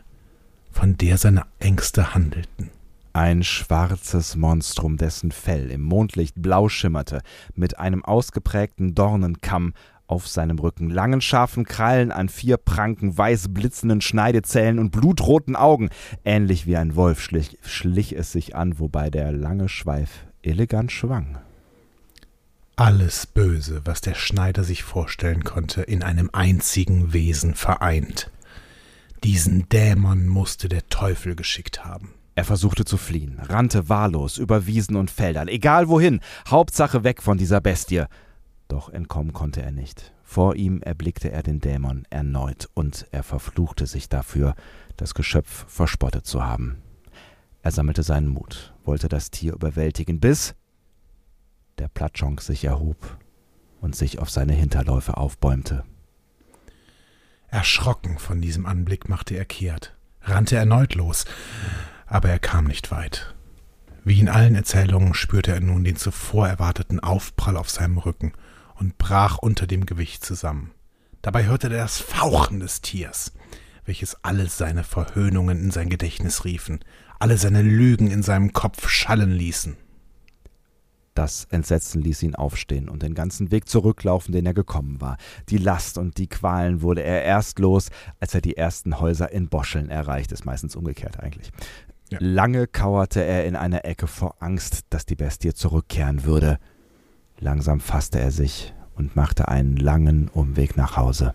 von 0.73 0.99
der 0.99 1.19
seine 1.19 1.47
Ängste 1.61 2.17
handelten. 2.17 2.73
Ein 3.17 3.45
schwarzes 3.45 4.35
Monstrum, 4.35 4.97
dessen 4.97 5.31
Fell 5.31 5.71
im 5.71 5.83
Mondlicht 5.83 6.35
blau 6.37 6.69
schimmerte, 6.69 7.21
mit 7.55 7.79
einem 7.79 8.05
ausgeprägten 8.05 8.97
Dornenkamm 8.97 9.73
auf 10.09 10.27
seinem 10.27 10.59
Rücken, 10.59 10.91
langen 10.91 11.21
scharfen 11.21 11.65
Krallen 11.65 12.11
an 12.11 12.29
vier 12.29 12.57
Pranken, 12.57 13.17
weiß 13.17 13.55
blitzenden 13.55 14.01
Schneidezähnen 14.01 14.81
und 14.81 14.91
blutroten 14.91 15.55
Augen. 15.55 15.91
Ähnlich 16.25 16.67
wie 16.67 16.77
ein 16.77 16.97
Wolf 16.97 17.21
schlich, 17.21 17.57
schlich 17.63 18.17
es 18.17 18.33
sich 18.33 18.57
an, 18.57 18.81
wobei 18.81 19.11
der 19.11 19.31
lange 19.31 19.69
Schweif 19.69 20.27
elegant 20.43 20.91
schwang. 20.91 21.39
Alles 22.75 23.27
Böse, 23.29 23.83
was 23.85 24.01
der 24.01 24.15
Schneider 24.15 24.65
sich 24.65 24.83
vorstellen 24.83 25.45
konnte, 25.45 25.83
in 25.83 26.03
einem 26.03 26.31
einzigen 26.33 27.13
Wesen 27.13 27.55
vereint. 27.55 28.33
Diesen 29.23 29.69
Dämon 29.69 30.27
musste 30.27 30.69
der 30.69 30.89
Teufel 30.89 31.37
geschickt 31.37 31.85
haben. 31.85 32.11
Er 32.37 32.45
versuchte 32.45 32.85
zu 32.85 32.97
fliehen, 32.97 33.39
rannte 33.39 33.89
wahllos 33.89 34.39
über 34.39 34.67
Wiesen 34.67 34.97
und 34.97 35.11
Feldern, 35.11 35.49
egal 35.49 35.89
wohin, 35.89 36.21
Hauptsache 36.49 37.05
weg 37.05 37.23
von 37.23 37.39
dieser 37.39 37.61
Bestie. 37.61 38.05
Doch 38.67 38.89
entkommen 38.89 39.33
konnte 39.33 39.63
er 39.63 39.71
nicht. 39.71 40.13
Vor 40.25 40.57
ihm 40.57 40.83
erblickte 40.83 41.31
er 41.31 41.43
den 41.43 41.61
Dämon 41.61 42.07
erneut, 42.11 42.69
und 42.75 43.07
er 43.13 43.23
verfluchte 43.23 43.87
sich 43.87 44.09
dafür, 44.09 44.55
das 44.97 45.15
Geschöpf 45.15 45.67
verspottet 45.69 46.27
zu 46.27 46.45
haben. 46.45 46.79
Er 47.63 47.71
sammelte 47.71 48.03
seinen 48.03 48.29
Mut, 48.29 48.75
wollte 48.85 49.09
das 49.09 49.31
Tier 49.31 49.53
überwältigen, 49.53 50.19
bis 50.19 50.55
der 51.79 51.89
Platschonk 51.89 52.41
sich 52.41 52.65
erhob 52.65 53.19
und 53.81 53.95
sich 53.95 54.19
auf 54.19 54.31
seine 54.31 54.55
Hinterläufe 54.55 55.17
aufbäumte. 55.17 55.85
Erschrocken 57.49 58.19
von 58.19 58.41
diesem 58.41 58.67
Anblick 58.67 59.09
machte 59.09 59.37
er 59.37 59.45
kehrt, 59.45 59.97
rannte 60.23 60.57
erneut 60.57 60.95
los, 60.95 61.25
aber 62.07 62.29
er 62.29 62.39
kam 62.39 62.65
nicht 62.65 62.91
weit. 62.91 63.35
Wie 64.05 64.21
in 64.21 64.29
allen 64.29 64.55
Erzählungen 64.55 65.15
spürte 65.15 65.53
er 65.53 65.61
nun 65.61 65.85
den 65.85 65.97
zuvor 65.97 66.47
erwarteten 66.47 67.01
Aufprall 67.01 67.57
auf 67.57 67.71
seinem 67.71 67.99
Rücken 67.99 68.33
und 68.75 68.99
brach 68.99 69.39
unter 69.39 69.67
dem 69.67 69.87
Gewicht 69.87 70.25
zusammen. 70.25 70.73
Dabei 71.23 71.47
hörte 71.47 71.69
er 71.69 71.79
das 71.79 72.01
Fauchen 72.01 72.61
des 72.61 72.83
Tiers, 72.83 73.33
welches 73.87 74.23
alle 74.23 74.47
seine 74.49 74.85
Verhöhnungen 74.85 75.59
in 75.59 75.71
sein 75.71 75.89
Gedächtnis 75.89 76.45
riefen, 76.45 76.81
alle 77.19 77.39
seine 77.39 77.63
Lügen 77.63 78.11
in 78.11 78.23
seinem 78.23 78.53
Kopf 78.53 78.89
schallen 78.89 79.33
ließen. 79.33 79.79
Das 81.15 81.47
Entsetzen 81.51 82.03
ließ 82.03 82.25
ihn 82.25 82.35
aufstehen 82.35 82.89
und 82.89 83.05
den 83.05 83.15
ganzen 83.15 83.53
Weg 83.53 83.69
zurücklaufen, 83.69 84.33
den 84.33 84.47
er 84.47 84.55
gekommen 84.55 85.01
war. 85.01 85.17
Die 85.49 85.59
Last 85.59 85.97
und 85.97 86.19
die 86.19 86.27
Qualen 86.27 86.83
wurde 86.83 87.05
er 87.05 87.23
erst 87.23 87.61
los, 87.61 87.91
als 88.19 88.35
er 88.35 88.41
die 88.41 88.57
ersten 88.57 88.99
Häuser 88.99 89.31
in 89.31 89.49
Boscheln 89.49 89.91
erreicht. 89.91 90.33
Ist 90.33 90.45
meistens 90.45 90.75
umgekehrt 90.75 91.21
eigentlich. 91.21 91.53
Ja. 92.11 92.19
Lange 92.21 92.67
kauerte 92.67 93.25
er 93.25 93.47
in 93.47 93.57
einer 93.57 93.85
Ecke 93.85 94.07
vor 94.07 94.37
Angst, 94.41 94.85
dass 94.91 95.07
die 95.07 95.17
Bestie 95.17 95.55
zurückkehren 95.55 96.25
würde. 96.25 96.59
Langsam 97.39 97.81
fasste 97.81 98.21
er 98.21 98.31
sich 98.31 98.75
und 98.95 99.17
machte 99.17 99.49
einen 99.49 99.77
langen 99.77 100.29
Umweg 100.29 100.77
nach 100.77 100.97
Hause. 100.97 101.35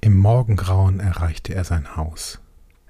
Im 0.00 0.16
Morgengrauen 0.16 1.00
erreichte 1.00 1.54
er 1.54 1.64
sein 1.64 1.96
Haus. 1.96 2.40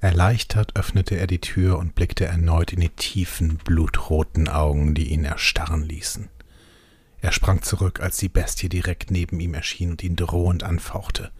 Erleichtert 0.00 0.76
öffnete 0.76 1.16
er 1.16 1.26
die 1.26 1.40
Tür 1.40 1.78
und 1.78 1.94
blickte 1.94 2.26
erneut 2.26 2.72
in 2.72 2.80
die 2.80 2.90
tiefen, 2.90 3.58
blutroten 3.64 4.48
Augen, 4.48 4.94
die 4.94 5.08
ihn 5.08 5.24
erstarren 5.24 5.82
ließen. 5.82 6.28
Er 7.20 7.32
sprang 7.32 7.62
zurück, 7.62 8.00
als 8.00 8.18
die 8.18 8.28
Bestie 8.28 8.68
direkt 8.68 9.10
neben 9.10 9.40
ihm 9.40 9.54
erschien 9.54 9.90
und 9.92 10.04
ihn 10.04 10.14
drohend 10.14 10.62
anfauchte. 10.62 11.32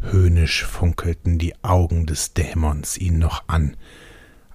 Höhnisch 0.00 0.64
funkelten 0.64 1.38
die 1.38 1.62
Augen 1.62 2.06
des 2.06 2.32
Dämons 2.32 2.96
ihn 2.96 3.18
noch 3.18 3.44
an, 3.48 3.76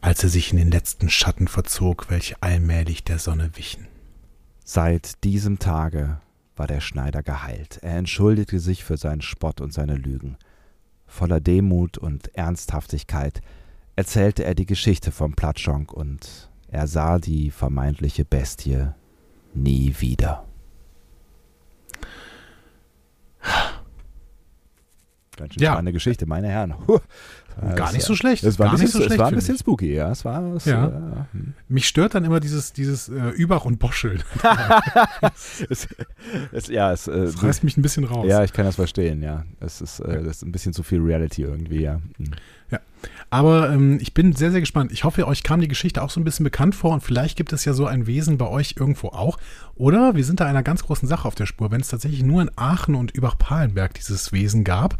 als 0.02 0.24
er 0.24 0.30
sich 0.30 0.52
in 0.52 0.58
den 0.58 0.72
letzten 0.72 1.10
Schatten 1.10 1.48
verzog, 1.48 2.08
welche 2.10 2.42
allmählich 2.42 3.04
der 3.04 3.20
Sonne 3.20 3.52
wichen. 3.56 3.88
Seit 4.64 5.24
diesem 5.24 5.60
Tage 5.60 6.20
war 6.56 6.68
der 6.68 6.80
Schneider 6.82 7.22
geheilt. 7.24 7.80
Er 7.82 7.98
entschuldigte 7.98 8.60
sich 8.60 8.84
für 8.84 8.98
seinen 8.98 9.22
Spott 9.22 9.62
und 9.62 9.74
seine 9.74 9.96
Lügen. 9.96 10.38
Voller 11.08 11.40
Demut 11.40 11.98
und 11.98 12.34
Ernsthaftigkeit 12.36 13.42
erzählte 13.96 14.44
er 14.44 14.56
die 14.56 14.66
Geschichte 14.66 15.12
vom 15.12 15.34
Platschonk 15.36 15.92
und 15.94 16.50
er 16.68 16.88
sah 16.88 17.20
die 17.20 17.52
vermeintliche 17.52 18.26
Bestie 18.26 18.88
nie 19.54 19.96
wieder. 20.00 20.46
Ganz 25.38 25.54
schön 25.54 25.64
Ja. 25.64 25.74
spannende 25.74 25.94
Geschichte, 25.94 26.26
meine 26.26 26.48
Herren. 26.48 26.76
Huh. 26.88 27.00
Gar 27.76 27.94
nicht 27.94 28.04
so 28.06 28.16
schlecht. 28.16 28.44
Es 28.44 28.60
war, 28.60 28.68
Gar 28.68 28.74
ein 28.74 28.80
bisschen, 28.82 28.86
nicht 28.86 28.94
so 28.94 29.00
es 29.00 29.06
schlecht, 29.06 29.20
war 29.20 29.28
ein 29.28 29.36
bisschen 29.36 29.58
spooky, 29.58 29.94
ja. 29.94 30.12
Es 30.12 30.26
war, 30.26 30.44
es, 30.56 30.66
Ja. 30.66 30.88
äh, 30.88 30.92
hm. 31.32 31.54
Mich 31.68 31.88
stört 31.88 32.16
dann 32.16 32.26
immer 32.26 32.40
dieses, 32.40 32.74
dieses 32.74 33.10
äh, 33.10 33.30
Übach- 33.30 33.66
und 33.66 33.80
Boscheln. 33.80 34.24
es, 35.70 35.88
es, 36.52 36.68
ja, 36.68 36.92
es, 36.92 37.08
äh, 37.08 37.26
Das 37.26 37.42
reißt 37.42 37.64
mich 37.64 37.78
ein 37.78 37.82
bisschen 37.82 38.04
raus. 38.04 38.26
ja, 38.28 38.44
ich 38.44 38.54
kann 38.54 38.66
das 38.66 38.76
verstehen, 38.76 39.22
ja. 39.22 39.46
Es 39.60 39.82
ist, 39.82 40.00
äh, 40.00 40.24
das 40.24 40.38
ist 40.38 40.46
ein 40.46 40.52
bisschen 40.52 40.74
zu 40.74 40.84
viel 40.84 41.00
Reality 41.00 41.44
irgendwie, 41.44 41.82
ja. 41.82 42.02
Hm. 42.18 42.32
Aber 43.30 43.70
ähm, 43.72 44.00
ich 44.02 44.14
bin 44.14 44.34
sehr, 44.34 44.52
sehr 44.52 44.60
gespannt. 44.60 44.92
Ich 44.92 45.04
hoffe, 45.04 45.28
euch 45.28 45.44
kam 45.44 45.62
die 45.62 45.68
Geschichte 45.68 46.02
auch 46.02 46.10
so 46.10 46.20
ein 46.20 46.24
bisschen 46.24 46.44
bekannt 46.44 46.74
vor 46.76 46.94
und 46.94 47.02
vielleicht 47.02 47.38
gibt 47.38 47.54
es 47.54 47.64
ja 47.66 47.74
so 47.74 47.86
ein 47.86 48.08
Wesen 48.08 48.38
bei 48.38 48.48
euch 48.48 48.76
irgendwo 48.80 49.10
auch. 49.10 49.38
Oder 49.76 50.16
wir 50.16 50.24
sind 50.24 50.40
da 50.40 50.46
einer 50.46 50.64
ganz 50.64 50.84
großen 50.84 51.08
Sache 51.08 51.28
auf 51.28 51.36
der 51.36 51.46
Spur. 51.46 51.72
Wenn 51.72 51.82
es 51.82 51.90
tatsächlich 51.90 52.24
nur 52.24 52.42
in 52.42 52.50
Aachen 52.56 52.96
und 52.96 53.12
Übach-Palenberg 53.12 53.94
dieses 53.94 54.32
Wesen 54.32 54.64
gab, 54.64 54.98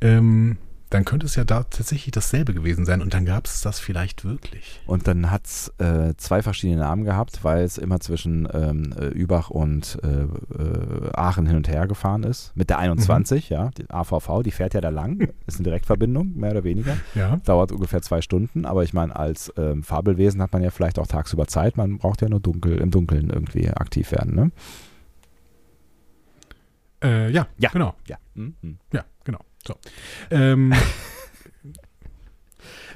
ähm, 0.00 0.56
dann 0.90 1.04
könnte 1.04 1.26
es 1.26 1.34
ja 1.34 1.44
da 1.44 1.64
tatsächlich 1.64 2.12
dasselbe 2.12 2.54
gewesen 2.54 2.84
sein 2.84 3.02
und 3.02 3.12
dann 3.12 3.24
gab 3.24 3.46
es 3.46 3.60
das 3.60 3.80
vielleicht 3.80 4.24
wirklich. 4.24 4.80
Und 4.86 5.08
dann 5.08 5.30
hat 5.30 5.46
es 5.46 5.72
äh, 5.78 6.14
zwei 6.16 6.42
verschiedene 6.42 6.80
Namen 6.80 7.04
gehabt, 7.04 7.42
weil 7.42 7.64
es 7.64 7.76
immer 7.76 7.98
zwischen 7.98 8.48
ähm, 8.52 8.94
äh, 8.98 9.06
Übach 9.06 9.50
und 9.50 9.98
äh, 10.04 10.22
äh, 10.22 11.10
Aachen 11.12 11.46
hin 11.46 11.56
und 11.56 11.68
her 11.68 11.88
gefahren 11.88 12.22
ist. 12.22 12.52
Mit 12.54 12.70
der 12.70 12.78
21, 12.78 13.48
ja, 13.48 13.70
die 13.76 13.90
AVV, 13.90 14.42
die 14.44 14.52
fährt 14.52 14.74
ja 14.74 14.80
da 14.80 14.90
lang. 14.90 15.28
Ist 15.46 15.56
eine 15.56 15.64
Direktverbindung, 15.64 16.36
mehr 16.36 16.52
oder 16.52 16.62
weniger. 16.64 16.96
Ja. 17.14 17.36
Dauert 17.44 17.72
ungefähr 17.72 18.02
zwei 18.02 18.20
Stunden, 18.20 18.64
aber 18.64 18.84
ich 18.84 18.92
meine, 18.92 19.14
als 19.16 19.52
ähm, 19.56 19.82
Fabelwesen 19.82 20.40
hat 20.40 20.52
man 20.52 20.62
ja 20.62 20.70
vielleicht 20.70 20.98
auch 21.00 21.08
tagsüber 21.08 21.46
Zeit. 21.48 21.76
Man 21.76 21.98
braucht 21.98 22.22
ja 22.22 22.28
nur 22.28 22.40
dunkel, 22.40 22.78
im 22.78 22.92
Dunkeln 22.92 23.30
irgendwie 23.30 23.68
aktiv 23.70 24.12
werden, 24.12 24.34
ne? 24.34 24.50
Äh, 27.02 27.30
ja, 27.30 27.46
Ja. 27.58 27.70
genau. 27.70 27.94
Ja. 28.06 28.16
Hm, 28.34 28.54
hm. 28.62 28.78
Ja, 28.92 29.04
genau. 29.24 29.40
So. 29.66 29.74
Ähm, 30.30 30.72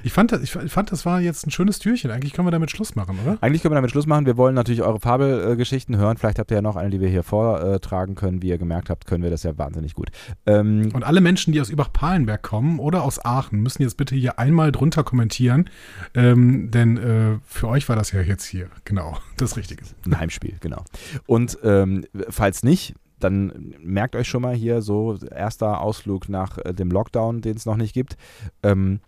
ich, 0.03 0.13
fand, 0.13 0.31
das- 0.31 0.41
ich 0.41 0.51
fand, 0.51 0.91
das 0.91 1.05
war 1.05 1.21
jetzt 1.21 1.45
ein 1.45 1.51
schönes 1.51 1.77
Türchen. 1.79 2.09
Eigentlich 2.09 2.33
können 2.33 2.47
wir 2.47 2.51
damit 2.51 2.71
Schluss 2.71 2.95
machen, 2.95 3.19
oder? 3.23 3.37
Eigentlich 3.41 3.61
können 3.61 3.71
wir 3.71 3.75
damit 3.75 3.91
Schluss 3.91 4.07
machen. 4.07 4.25
Wir 4.25 4.35
wollen 4.35 4.55
natürlich 4.55 4.81
eure 4.81 4.99
Fabelgeschichten 4.99 5.95
hören. 5.97 6.17
Vielleicht 6.17 6.39
habt 6.39 6.49
ihr 6.49 6.55
ja 6.55 6.61
noch 6.61 6.75
eine, 6.75 6.89
die 6.89 6.99
wir 7.01 7.09
hier 7.09 7.21
vortragen 7.23 8.15
können. 8.15 8.41
Wie 8.41 8.47
ihr 8.47 8.57
gemerkt 8.57 8.89
habt, 8.89 9.05
können 9.05 9.23
wir 9.23 9.29
das 9.29 9.43
ja 9.43 9.57
wahnsinnig 9.59 9.93
gut. 9.93 10.09
Ähm, 10.47 10.89
Und 10.93 11.03
alle 11.03 11.21
Menschen, 11.21 11.53
die 11.53 11.61
aus 11.61 11.69
Übach-Palenberg 11.69 12.41
kommen 12.41 12.79
oder 12.79 13.03
aus 13.03 13.23
Aachen, 13.23 13.59
müssen 13.61 13.83
jetzt 13.83 13.97
bitte 13.97 14.15
hier 14.15 14.39
einmal 14.39 14.71
drunter 14.71 15.03
kommentieren, 15.03 15.69
ähm, 16.15 16.71
denn 16.71 16.97
äh, 16.97 17.37
für 17.45 17.67
euch 17.67 17.87
war 17.87 17.95
das 17.95 18.11
ja 18.11 18.21
jetzt 18.21 18.45
hier 18.45 18.69
genau 18.85 19.17
das 19.37 19.55
Richtige. 19.55 19.83
Ein 20.05 20.19
Heimspiel, 20.19 20.55
genau. 20.61 20.83
Und 21.27 21.59
ähm, 21.63 22.05
falls 22.29 22.63
nicht, 22.63 22.95
dann 23.23 23.73
merkt 23.79 24.15
euch 24.15 24.27
schon 24.27 24.41
mal 24.41 24.55
hier 24.55 24.81
so 24.81 25.15
erster 25.17 25.81
Ausflug 25.81 26.29
nach 26.29 26.57
äh, 26.59 26.73
dem 26.73 26.91
Lockdown, 26.91 27.41
den 27.41 27.55
es 27.57 27.65
noch 27.65 27.77
nicht 27.77 27.93
gibt. 27.93 28.17
Ähm, 28.63 28.99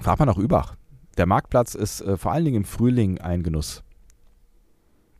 fahrt 0.00 0.18
mal 0.18 0.26
nach 0.26 0.38
Übach. 0.38 0.74
Der 1.16 1.26
Marktplatz 1.26 1.74
ist 1.74 2.00
äh, 2.00 2.16
vor 2.16 2.32
allen 2.32 2.44
Dingen 2.44 2.58
im 2.58 2.64
Frühling 2.64 3.20
ein 3.20 3.42
Genuss. 3.42 3.82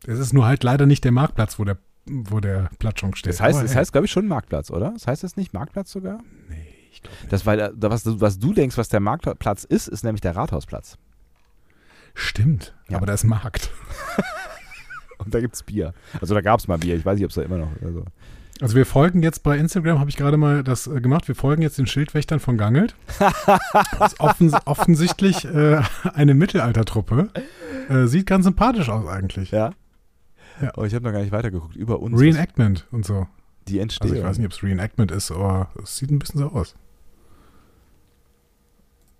Es 0.07 0.19
ist 0.19 0.33
nur 0.33 0.47
halt 0.47 0.63
leider 0.63 0.87
nicht 0.87 1.05
der 1.05 1.13
Marktplatz, 1.13 1.59
wo 1.59 1.65
der, 1.65 1.79
wo 2.07 2.39
der 2.41 2.71
Platschung 2.79 3.15
steht. 3.17 3.33
Das 3.33 3.41
heißt, 3.41 3.59
Aber 3.59 3.67
das 3.67 3.75
heißt 3.77 3.93
glaube 3.93 4.05
ich, 4.07 4.13
schon 4.13 4.27
Marktplatz, 4.29 4.71
oder? 4.71 4.93
Das 4.93 5.07
heißt 5.07 5.25
es 5.25 5.37
nicht 5.37 5.53
Marktplatz 5.55 5.91
sogar? 5.91 6.19
nee, 6.49 6.67
ich 6.93 7.03
glaub 7.03 7.15
nicht. 7.21 7.33
Das, 7.33 7.45
weil, 7.47 7.59
äh, 7.61 7.71
was, 7.79 8.05
du- 8.05 8.21
was 8.21 8.39
du 8.39 8.53
denkst, 8.55 8.79
was 8.79 8.89
der 8.89 9.01
Marktplatz 9.01 9.65
ist, 9.65 9.89
ist 9.89 10.05
nämlich 10.05 10.21
der 10.21 10.37
Rathausplatz. 10.37 10.99
Stimmt, 12.15 12.75
Ja. 12.89 12.97
aber 12.97 13.07
da 13.07 13.13
ist 13.15 13.25
Markt. 13.25 13.71
Und 15.29 15.35
da 15.35 15.41
gibt 15.41 15.55
es 15.57 15.63
Bier. 15.63 15.93
Also 16.23 16.35
da 16.35 16.41
gab 16.41 16.59
es 16.59 16.69
mal 16.69 16.79
Bier. 16.79 16.97
Ich 16.97 17.05
weiß 17.05 17.17
nicht, 17.17 17.25
ob 17.27 17.29
es 17.31 17.35
da 17.35 17.43
immer 17.43 17.59
noch. 17.59 17.69
Also. 17.85 18.05
Also 18.63 18.75
wir 18.75 18.87
folgen 18.87 19.23
jetzt 19.23 19.43
bei 19.43 19.59
Instagram, 19.59 20.01
habe 20.01 20.09
ich 20.09 20.17
gerade 20.17 20.37
mal 20.39 20.65
das 20.65 20.87
äh, 20.87 21.01
gemacht, 21.03 21.29
wir 21.29 21.35
folgen 21.35 21.61
jetzt 21.63 21.77
den 21.79 21.87
Schildwächtern 21.87 22.41
von 22.41 22.57
Gangelt. 22.57 22.97
Das 23.99 24.13
ist 24.15 24.21
offens 24.21 24.55
offensichtlich 24.65 25.45
äh, 25.45 25.81
eine 26.15 26.33
Mittelaltertruppe. 26.35 27.29
Äh, 27.91 28.07
sieht 28.07 28.27
ganz 28.27 28.47
sympathisch 28.47 28.89
aus 28.89 29.07
eigentlich. 29.07 29.51
Ja. 29.51 29.73
Ja. 30.61 30.71
Aber 30.75 30.87
ich 30.87 30.95
habe 30.95 31.05
noch 31.05 31.13
gar 31.13 31.21
nicht 31.21 31.31
weitergeguckt. 31.31 31.77
Über 31.77 32.01
uns. 32.01 32.19
Reenactment 32.19 32.87
und 32.91 33.05
so. 33.05 33.27
die 33.69 33.75
Also 33.75 33.83
Entstehung. 33.83 34.17
ich 34.17 34.25
weiß 34.25 34.39
nicht, 34.39 34.47
ob 34.47 34.53
es 34.53 34.63
Reenactment 34.63 35.11
ist, 35.13 35.31
aber 35.31 35.69
es 35.83 35.97
sieht 35.99 36.11
ein 36.11 36.19
bisschen 36.19 36.41
so 36.41 36.49
aus. 36.49 36.75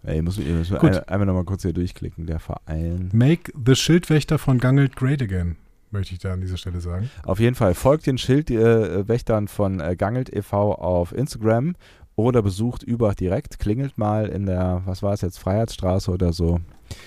Ey, 0.05 0.23
muss, 0.23 0.39
ich 0.39 0.49
muss 0.49 0.71
Gut. 0.71 0.85
ein, 0.97 1.09
einmal 1.09 1.27
nochmal 1.27 1.45
kurz 1.45 1.63
hier 1.63 1.73
durchklicken. 1.73 2.27
Der 2.27 2.39
Verein. 2.39 3.11
Make 3.13 3.53
the 3.65 3.75
Schildwächter 3.75 4.39
von 4.39 4.59
Gangelt 4.59 4.97
great 4.97 5.21
again, 5.21 5.57
möchte 5.91 6.15
ich 6.15 6.21
da 6.21 6.33
an 6.33 6.41
dieser 6.41 6.57
Stelle 6.57 6.81
sagen. 6.81 7.11
Auf 7.25 7.41
jeden 7.41 7.55
Fall 7.55 7.75
folgt 7.75 8.07
den 8.07 8.19
Schildwächtern 8.19 9.49
von 9.49 9.81
äh, 9.81 9.97
Gangelt 9.97 10.33
e.V. 10.35 10.75
auf 10.75 11.13
Instagram 11.13 11.75
oder 12.17 12.43
besucht 12.43 12.83
Übach 12.83 13.15
direkt. 13.15 13.59
Klingelt 13.59 13.97
mal 13.99 14.27
in 14.27 14.47
der, 14.47 14.83
was 14.87 15.03
war 15.03 15.13
es 15.13 15.21
jetzt, 15.21 15.39
Freiheitsstraße 15.39 16.11
oder 16.11 16.33
so 16.33 16.61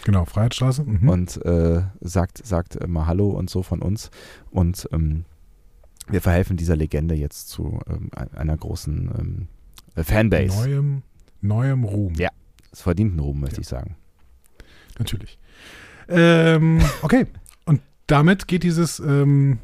Genau, 0.06 0.26
Freiheitsstraße. 0.26 0.84
Mhm. 0.84 1.10
und 1.10 1.46
äh, 1.46 1.82
sagt, 2.02 2.46
sagt 2.46 2.88
mal 2.88 3.08
Hallo 3.08 3.30
und 3.30 3.50
so 3.50 3.63
von 3.63 3.82
uns. 3.82 4.10
Und 4.52 4.88
ähm, 4.91 5.26
wir 6.08 6.22
verhelfen 6.22 6.56
dieser 6.58 6.76
Legende 6.76 7.15
jetzt 7.15 7.50
zu 7.50 7.80
ähm, 7.89 8.10
ein- 8.15 8.34
einer 8.36 8.58
großen 8.58 9.12
ähm, 9.20 9.48
äh, 9.96 10.04
Fanbase. 10.04 10.56
Neuem, 10.70 11.04
neuem 11.41 11.84
Ruhm. 11.84 12.13
Ja. 12.15 12.30
Es 12.72 12.82
verdient 12.84 13.12
einen 13.12 13.20
Ruhm, 13.20 13.39
möchte 13.41 13.60
ich 13.62 13.67
sagen. 13.67 13.96
Natürlich. 15.00 15.38
Ähm, 16.08 16.80
okay. 17.02 17.26
Damit 18.12 18.50
geht 18.50 18.63
dieses 18.63 19.00
ähm, 19.00 19.60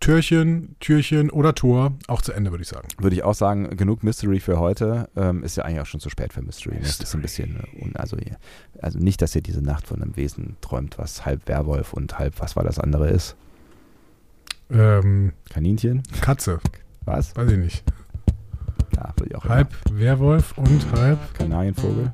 Türchen, 0.00 0.76
Türchen 0.80 1.30
oder 1.30 1.54
Tor 1.54 1.94
auch 2.08 2.20
zu 2.20 2.34
Ende, 2.34 2.50
würde 2.50 2.60
ich 2.60 2.68
sagen. 2.68 2.88
Würde 2.98 3.16
ich 3.16 3.22
auch 3.22 3.32
sagen, 3.32 3.74
genug 3.74 4.02
Mystery 4.02 4.38
für 4.38 4.58
heute. 4.58 5.08
Ähm, 5.16 5.42
ist 5.42 5.56
ja 5.56 5.64
eigentlich 5.64 5.80
auch 5.80 5.86
schon 5.86 5.98
zu 5.98 6.10
spät 6.10 6.34
für 6.34 6.42
Mystery. 6.42 6.74
Ne? 6.74 6.82
Das 6.82 7.00
ist 7.00 7.14
ein 7.14 7.22
bisschen, 7.22 7.56
äh, 7.56 7.82
un 7.82 7.96
also, 7.96 8.18
also 8.82 8.98
nicht, 8.98 9.22
dass 9.22 9.34
ihr 9.34 9.40
diese 9.40 9.62
Nacht 9.62 9.86
von 9.86 10.02
einem 10.02 10.14
Wesen 10.14 10.56
träumt, 10.60 10.98
was 10.98 11.24
halb 11.24 11.48
Werwolf 11.48 11.94
und 11.94 12.18
halb, 12.18 12.38
was 12.38 12.54
war 12.54 12.64
das 12.64 12.78
andere 12.78 13.08
ist? 13.08 13.34
Ähm, 14.70 15.32
Kaninchen? 15.48 16.02
Katze, 16.20 16.60
Was? 17.06 17.34
weiß 17.34 17.50
ich 17.50 17.58
nicht. 17.58 17.84
Ja, 18.94 19.14
ich 19.24 19.34
auch 19.34 19.44
Halb 19.46 19.74
Werwolf 19.90 20.52
und 20.58 20.92
halb. 20.92 21.18
immer. 21.18 21.32
Kanarienvogel? 21.32 22.12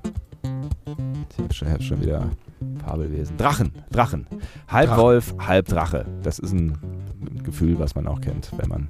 Ich 1.33 1.39
habe 1.39 1.53
schon, 1.53 1.69
hab 1.69 1.83
schon 1.83 2.01
wieder 2.01 2.31
Fabelwesen. 2.87 3.37
Drachen, 3.37 3.73
Drachen. 3.91 4.27
Halb 4.69 4.91
Drachen. 4.91 5.03
Wolf, 5.03 5.35
halb 5.39 5.67
Drache. 5.67 6.07
Das 6.23 6.39
ist 6.39 6.53
ein 6.53 6.79
Gefühl, 7.43 7.79
was 7.81 7.97
man 7.97 8.07
auch 8.07 8.21
kennt, 8.21 8.51
wenn 8.57 8.69
man 8.69 8.89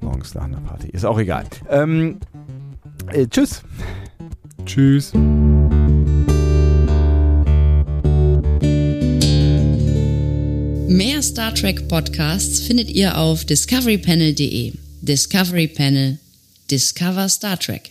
morgens 0.00 0.34
nach 0.34 0.44
einer 0.44 0.60
Party 0.60 0.88
ist. 0.88 1.04
Auch 1.04 1.18
egal. 1.18 1.44
Ähm, 1.68 2.20
äh, 3.12 3.26
tschüss. 3.26 3.62
Tschüss. 4.64 5.12
Mehr 10.88 11.22
Star 11.22 11.52
Trek 11.54 11.88
Podcasts 11.88 12.60
findet 12.60 12.90
ihr 12.90 13.18
auf 13.18 13.44
discoverypanel.de. 13.44 14.74
Discovery 15.00 15.66
Panel. 15.66 16.18
Discover 16.70 17.28
Star 17.28 17.58
Trek. 17.58 17.90